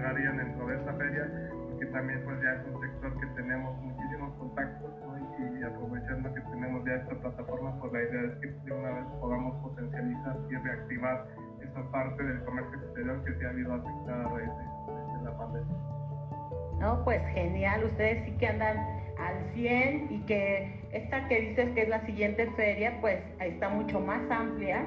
entrarían 0.05 0.37
dentro 0.37 0.67
de 0.67 0.75
esta 0.75 0.93
feria 0.93 1.25
porque 1.69 1.85
también 1.87 2.21
pues 2.23 2.37
ya 2.41 2.53
es 2.53 2.67
un 2.67 2.81
sector 2.81 3.19
que 3.19 3.27
tenemos 3.41 3.81
muchísimos 3.81 4.37
contactos 4.37 4.91
y, 5.39 5.63
aprovechando 5.63 6.33
que 6.33 6.41
tenemos 6.41 6.85
ya 6.85 6.93
esta 6.93 7.15
plataforma 7.15 7.79
pues 7.79 7.91
la 7.93 8.01
idea 8.03 8.21
es 8.21 8.39
que 8.39 8.47
de 8.47 8.71
una 8.71 8.91
vez 8.91 9.05
podamos 9.19 9.55
potencializar 9.63 10.37
y 10.49 10.55
reactivar 10.55 11.27
parte 11.91 12.23
del 12.23 12.41
comercio 12.45 12.77
exterior 12.77 13.23
que 13.25 13.33
se 13.33 13.45
ha 13.45 13.49
habido 13.49 13.73
afectada 13.73 14.25
a 14.25 14.29
raíz 14.29 14.49
de, 14.49 15.25
la 15.25 15.37
pandemia. 15.37 15.75
No, 16.79 17.03
pues 17.03 17.21
genial, 17.33 17.83
ustedes 17.83 18.23
sí 18.25 18.31
que 18.37 18.47
andan 18.47 18.77
al 19.17 19.53
100 19.53 20.11
y 20.11 20.19
que 20.25 20.87
esta 20.93 21.27
que 21.27 21.41
dices 21.41 21.69
que 21.71 21.81
es 21.81 21.89
la 21.89 22.05
siguiente 22.05 22.49
feria, 22.55 22.97
pues 23.01 23.19
está 23.39 23.69
mucho 23.69 23.99
más 23.99 24.21
amplia 24.29 24.85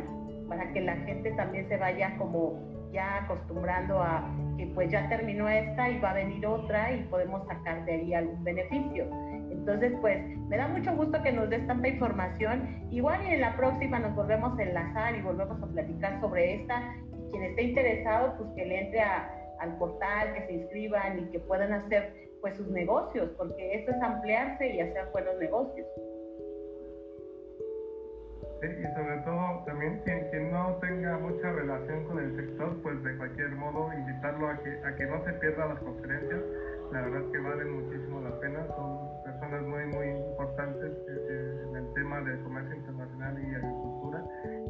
para 0.48 0.72
que 0.72 0.80
la 0.80 0.96
gente 0.96 1.32
también 1.32 1.68
se 1.68 1.76
vaya 1.76 2.16
como 2.16 2.77
ya 2.92 3.24
acostumbrando 3.24 4.00
a 4.00 4.24
que 4.56 4.66
pues 4.74 4.90
ya 4.90 5.08
terminó 5.08 5.48
esta 5.48 5.88
y 5.88 5.98
va 6.00 6.10
a 6.10 6.14
venir 6.14 6.46
otra 6.46 6.92
y 6.92 7.02
podemos 7.04 7.46
sacar 7.46 7.84
de 7.84 7.92
ahí 7.92 8.14
algún 8.14 8.42
beneficio. 8.44 9.06
Entonces, 9.50 9.92
pues 10.00 10.18
me 10.48 10.56
da 10.56 10.68
mucho 10.68 10.94
gusto 10.96 11.22
que 11.22 11.32
nos 11.32 11.50
des 11.50 11.66
tanta 11.66 11.88
información. 11.88 12.86
Igual 12.90 13.20
y 13.28 13.34
en 13.34 13.40
la 13.40 13.56
próxima 13.56 13.98
nos 13.98 14.14
volvemos 14.14 14.58
a 14.58 14.62
enlazar 14.62 15.14
y 15.14 15.22
volvemos 15.22 15.62
a 15.62 15.66
platicar 15.66 16.20
sobre 16.20 16.62
esta. 16.62 16.94
Y 17.12 17.30
quien 17.30 17.42
esté 17.44 17.62
interesado, 17.62 18.34
pues 18.38 18.50
que 18.56 18.64
le 18.64 18.80
entre 18.80 19.02
al 19.02 19.76
portal, 19.78 20.34
que 20.34 20.46
se 20.46 20.52
inscriban 20.54 21.18
y 21.18 21.30
que 21.30 21.40
puedan 21.40 21.72
hacer 21.72 22.14
pues 22.40 22.56
sus 22.56 22.68
negocios, 22.68 23.30
porque 23.36 23.74
esto 23.74 23.90
es 23.90 24.02
ampliarse 24.02 24.74
y 24.74 24.80
hacer 24.80 25.08
buenos 25.12 25.36
negocios. 25.38 25.86
Y 28.58 28.82
sobre 28.94 29.18
todo 29.24 29.62
también 29.66 30.00
quien, 30.04 30.28
quien, 30.30 30.50
no 30.50 30.74
tenga 30.80 31.16
mucha 31.18 31.52
relación 31.52 32.04
con 32.06 32.18
el 32.18 32.34
sector, 32.34 32.76
pues 32.82 33.02
de 33.04 33.16
cualquier 33.16 33.50
modo 33.52 33.92
invitarlo 33.94 34.48
a 34.48 34.58
que, 34.58 34.70
a 34.84 34.96
que 34.96 35.06
no 35.06 35.24
se 35.24 35.32
pierda 35.34 35.66
las 35.66 35.78
conferencias. 35.78 36.40
La 36.90 37.02
verdad 37.02 37.22
es 37.22 37.30
que 37.30 37.38
valen 37.38 37.70
muchísimo 37.70 38.20
la 38.20 38.40
pena, 38.40 38.66
son 38.74 39.22
personas 39.22 39.62
muy, 39.62 39.86
muy 39.86 40.08
importantes 40.08 40.90
eh, 40.90 41.26
eh, 41.30 41.66
en 41.68 41.76
el 41.76 41.94
tema 41.94 42.20
del 42.22 42.42
comercio 42.42 42.74
internacional 42.74 43.38
y 43.38 43.54
agricultura 43.54 44.24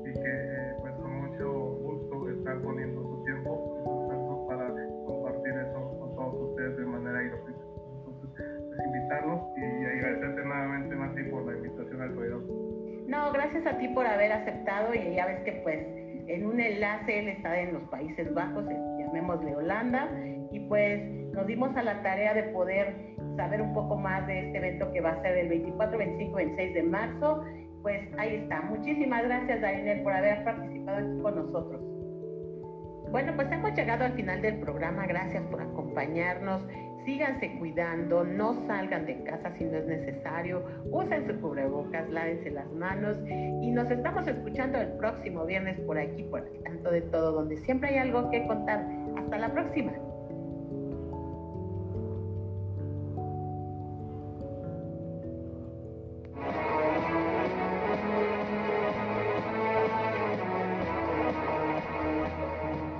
y 0.04 0.12
que 0.12 0.20
eh, 0.20 0.74
pues 0.80 0.92
con 0.94 1.12
mucho 1.24 1.50
gusto 1.80 2.28
están 2.28 2.60
poniendo 2.60 3.00
su 3.00 3.24
tiempo 3.24 4.46
para 4.48 4.68
compartir 5.06 5.52
eso 5.64 5.98
con 5.98 6.14
todos 6.14 6.50
ustedes 6.50 6.76
de 6.76 6.84
manera 6.84 7.22
gratuita. 7.22 7.60
Entonces, 8.04 8.30
pues 8.68 8.80
invitarlos 8.84 9.40
y 9.56 9.84
agradecerte 9.86 10.44
nuevamente, 10.44 10.94
Mati, 10.94 11.22
por 11.30 11.46
la 11.46 11.56
invitación 11.56 12.02
al 12.02 12.12
programa. 12.12 12.67
No, 13.08 13.32
gracias 13.32 13.66
a 13.66 13.78
ti 13.78 13.88
por 13.88 14.06
haber 14.06 14.32
aceptado 14.32 14.94
y 14.94 15.14
ya 15.14 15.26
ves 15.26 15.40
que 15.40 15.52
pues 15.62 15.78
en 16.26 16.46
un 16.46 16.60
enlace 16.60 17.20
él 17.20 17.28
está 17.28 17.58
en 17.58 17.72
los 17.72 17.82
Países 17.84 18.32
Bajos, 18.34 18.66
llamémosle 18.98 19.56
Holanda, 19.56 20.10
y 20.52 20.60
pues 20.68 21.02
nos 21.32 21.46
dimos 21.46 21.74
a 21.74 21.82
la 21.82 22.02
tarea 22.02 22.34
de 22.34 22.42
poder 22.44 22.94
saber 23.38 23.62
un 23.62 23.72
poco 23.72 23.96
más 23.96 24.26
de 24.26 24.46
este 24.46 24.58
evento 24.58 24.92
que 24.92 25.00
va 25.00 25.12
a 25.12 25.22
ser 25.22 25.38
el 25.38 25.48
24, 25.48 25.96
25, 25.96 26.36
26 26.36 26.74
de 26.74 26.82
marzo. 26.82 27.44
Pues 27.80 28.00
ahí 28.18 28.34
está. 28.34 28.60
Muchísimas 28.62 29.24
gracias, 29.24 29.60
Darinel, 29.62 30.02
por 30.02 30.12
haber 30.12 30.44
participado 30.44 30.98
aquí 30.98 31.22
con 31.22 31.34
nosotros. 31.36 31.80
Bueno, 33.10 33.32
pues 33.36 33.50
hemos 33.50 33.72
llegado 33.72 34.04
al 34.04 34.12
final 34.12 34.42
del 34.42 34.58
programa. 34.58 35.06
Gracias 35.06 35.42
por 35.44 35.62
acompañarnos 35.62 36.62
síganse 37.08 37.56
cuidando, 37.58 38.22
no 38.22 38.66
salgan 38.66 39.06
de 39.06 39.22
casa 39.24 39.50
si 39.56 39.64
no 39.64 39.78
es 39.78 39.86
necesario, 39.86 40.62
usen 40.90 41.26
su 41.26 41.40
cubrebocas, 41.40 42.06
lávense 42.10 42.50
las 42.50 42.70
manos 42.72 43.16
y 43.62 43.70
nos 43.70 43.90
estamos 43.90 44.28
escuchando 44.28 44.76
el 44.78 44.88
próximo 44.98 45.46
viernes 45.46 45.80
por 45.80 45.96
aquí, 45.98 46.24
por 46.24 46.46
el 46.46 46.62
tanto 46.64 46.90
de 46.90 47.00
todo, 47.00 47.32
donde 47.32 47.56
siempre 47.56 47.88
hay 47.88 47.96
algo 47.96 48.30
que 48.30 48.46
contar. 48.46 48.86
Hasta 49.16 49.38
la 49.38 49.50
próxima. 49.50 49.92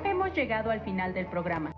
Hemos 0.02 0.32
llegado 0.34 0.70
al 0.70 0.80
final 0.80 1.12
del 1.12 1.26
programa. 1.26 1.74